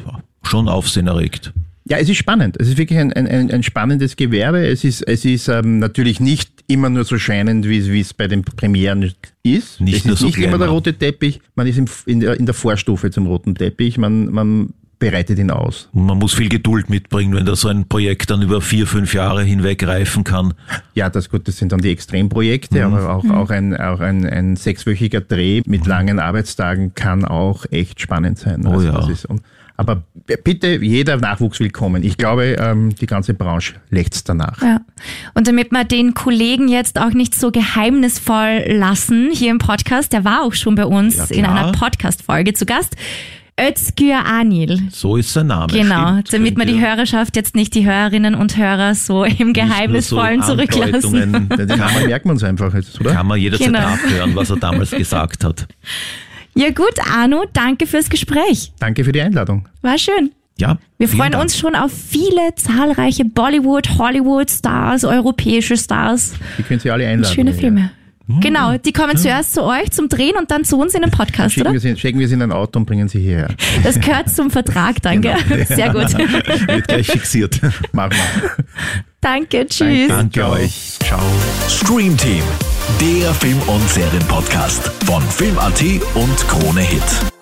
schon 0.43 0.69
Aufsehen 0.69 1.07
erregt. 1.07 1.53
Ja, 1.89 1.97
es 1.97 2.09
ist 2.09 2.19
spannend. 2.19 2.57
Es 2.61 2.69
ist 2.69 2.79
wirklich 2.79 2.99
ein, 2.99 3.13
ein, 3.13 3.51
ein 3.51 3.63
spannendes 3.63 4.15
Gewerbe. 4.15 4.65
Es 4.67 4.85
ist, 4.85 5.03
es 5.03 5.25
ist 5.25 5.49
ähm, 5.49 5.79
natürlich 5.81 6.21
nicht 6.21 6.51
immer 6.69 6.89
nur 6.89 7.05
so 7.05 7.19
scheinend, 7.19 7.69
wie 7.69 8.01
es, 8.01 8.15
bei 8.15 8.29
den 8.29 8.43
Premieren 8.43 9.03
ist. 9.43 9.81
Nicht 9.81 9.99
es 9.99 10.05
nur 10.05 10.15
ist 10.15 10.21
so 10.21 10.27
nicht 10.27 10.39
immer 10.39 10.59
der 10.59 10.69
rote 10.69 10.95
Teppich. 10.95 11.41
Man 11.57 11.67
ist 11.67 11.79
im, 11.79 11.87
in, 12.07 12.21
der, 12.21 12.39
in 12.39 12.47
der 12.47 12.55
Vorstufe 12.55 13.11
zum 13.11 13.27
roten 13.27 13.57
Teppich. 13.57 13.99
Man, 13.99 14.31
man 14.31 14.73
bereitet 15.01 15.39
ihn 15.39 15.51
aus. 15.51 15.89
Man 15.93 16.19
muss 16.19 16.35
viel 16.35 16.49
Geduld 16.49 16.91
mitbringen, 16.91 17.35
wenn 17.35 17.47
da 17.47 17.57
so 17.57 17.69
ein 17.69 17.89
Projekt 17.89 18.31
dann 18.31 18.43
über 18.43 18.61
vier, 18.61 18.87
fünf 18.87 19.15
Jahre 19.15 19.43
hinweg 19.43 19.85
reifen 19.85 20.23
kann. 20.23 20.55
Ja, 20.95 21.09
das 21.11 21.31
gut, 21.31 21.49
das 21.49 21.57
sind 21.57 21.73
dann 21.73 21.81
die 21.81 21.91
Extremprojekte, 21.91 22.87
Mhm. 22.87 22.95
aber 22.95 23.15
auch, 23.15 23.25
auch, 23.31 23.51
ein, 23.51 23.75
auch 23.77 24.01
ein, 24.01 24.27
ein 24.27 24.57
sechswöchiger 24.57 25.23
Dreh 25.23 25.63
mit 25.67 25.87
langen 25.87 26.21
Arbeitstagen 26.21 26.95
kann 26.95 27.25
auch 27.25 27.65
echt 27.71 28.01
spannend 28.01 28.39
sein. 28.39 28.65
Oh 28.67 28.81
ja. 28.81 29.09
Aber 29.81 30.03
bitte, 30.45 30.69
jeder 30.83 31.17
Nachwuchs 31.17 31.59
willkommen. 31.59 32.03
Ich 32.05 32.19
glaube, 32.19 32.57
ähm, 32.61 32.95
die 32.95 33.07
ganze 33.07 33.33
Branche 33.33 33.77
lechzt 33.89 34.29
danach. 34.29 34.61
Ja. 34.61 34.83
Und 35.33 35.49
damit 35.49 35.73
wir 35.73 35.85
den 35.85 36.13
Kollegen 36.13 36.69
jetzt 36.69 37.01
auch 37.01 37.13
nicht 37.15 37.35
so 37.35 37.51
geheimnisvoll 37.51 38.65
lassen 38.69 39.31
hier 39.33 39.51
im 39.51 39.57
Podcast, 39.59 40.13
der 40.13 40.27
war 40.27 40.43
auch 40.43 40.53
schon 40.53 40.75
bei 40.75 40.85
uns 40.85 41.17
Ja, 41.17 41.25
in 41.35 41.47
einer 41.47 41.73
Podcast-Folge 41.73 42.53
zu 42.53 42.67
Gast. 42.67 42.95
Özgür 43.59 44.25
Anil. 44.27 44.81
So 44.91 45.17
ist 45.17 45.33
sein 45.33 45.47
Name. 45.47 45.73
Genau, 45.73 46.13
stimmt. 46.13 46.33
damit 46.35 46.59
man 46.59 46.67
die 46.67 46.79
Hörerschaft 46.81 47.37
jetzt 47.37 47.55
nicht 47.55 47.75
die 47.75 47.87
Hörerinnen 47.87 48.35
und 48.35 48.57
Hörer 48.59 48.95
so 48.95 49.25
im 49.25 49.53
Geheimnisvollen 49.55 50.43
so 50.43 50.53
zurücklassen. 50.55 51.49
Den 51.49 51.69
Namen 51.69 52.07
merkt 52.07 52.27
man 52.27 52.37
es 52.37 52.45
einfach 52.45 52.75
jetzt, 52.75 53.01
oder? 53.01 53.13
Kann 53.15 53.27
man 53.27 53.39
jederzeit 53.39 53.67
Genau. 53.69 53.81
nachhören, 53.81 54.35
was 54.35 54.51
er 54.51 54.57
damals 54.57 54.91
gesagt 54.91 55.43
hat. 55.45 55.67
Ja 56.55 56.71
gut, 56.71 56.95
Arno, 57.13 57.45
danke 57.53 57.87
fürs 57.87 58.11
Gespräch. 58.11 58.73
Danke 58.81 59.05
für 59.05 59.13
die 59.13 59.21
Einladung. 59.21 59.69
War 59.83 59.99
schön. 59.99 60.31
Ja, 60.59 60.77
Wir 60.99 61.09
freuen 61.09 61.33
Dank. 61.33 61.45
uns 61.45 61.57
schon 61.57 61.75
auf 61.75 61.91
viele 61.93 62.55
zahlreiche 62.57 63.25
Bollywood, 63.25 63.97
Hollywood-Stars, 63.99 65.05
europäische 65.05 65.77
Stars. 65.77 66.35
Die 66.59 66.63
können 66.63 66.81
Sie 66.81 66.91
alle 66.91 67.07
einladen. 67.09 67.35
Schöne 67.35 67.53
Ja. 67.53 67.57
Filme. 67.57 67.91
Genau, 68.41 68.77
die 68.77 68.93
kommen 68.93 69.17
zuerst 69.17 69.55
zu 69.55 69.65
euch 69.65 69.91
zum 69.91 70.09
Drehen 70.09 70.37
und 70.39 70.53
dann 70.53 70.65
zu 70.65 70.79
uns 70.79 70.95
in 70.95 71.03
den 71.03 71.11
Podcast, 71.11 71.55
Schicken 71.55 71.67
oder? 71.67 71.73
wir, 71.73 71.81
sie, 71.81 71.97
schicken 71.97 72.21
wir 72.21 72.29
sie 72.29 72.35
in 72.35 72.43
ein 72.43 72.53
Auto 72.53 72.79
und 72.79 72.87
bringen 72.87 73.09
sie 73.09 73.19
hierher. 73.19 73.49
Das 73.83 73.99
gehört 73.99 74.29
zum 74.31 74.51
Vertrag, 74.53 74.97
danke. 75.03 75.35
Sehr 75.67 75.93
gut. 75.93 76.17
Wird 76.69 76.87
gleich 76.87 77.09
fixiert. 77.09 77.59
Machen 77.93 78.13
wir. 78.13 78.65
Danke, 79.21 79.67
tschüss. 79.67 80.07
Danke 80.09 80.49
euch. 80.49 80.97
Ciao. 81.01 81.21
Stream 81.69 82.17
Team, 82.17 82.43
der 83.01 83.33
Film- 83.35 83.63
und 83.63 83.89
Serienpodcast 83.89 84.91
von 85.07 85.23
Film.at 85.23 85.83
und 86.15 86.37
Krone 86.49 86.83
Hit. 86.83 87.40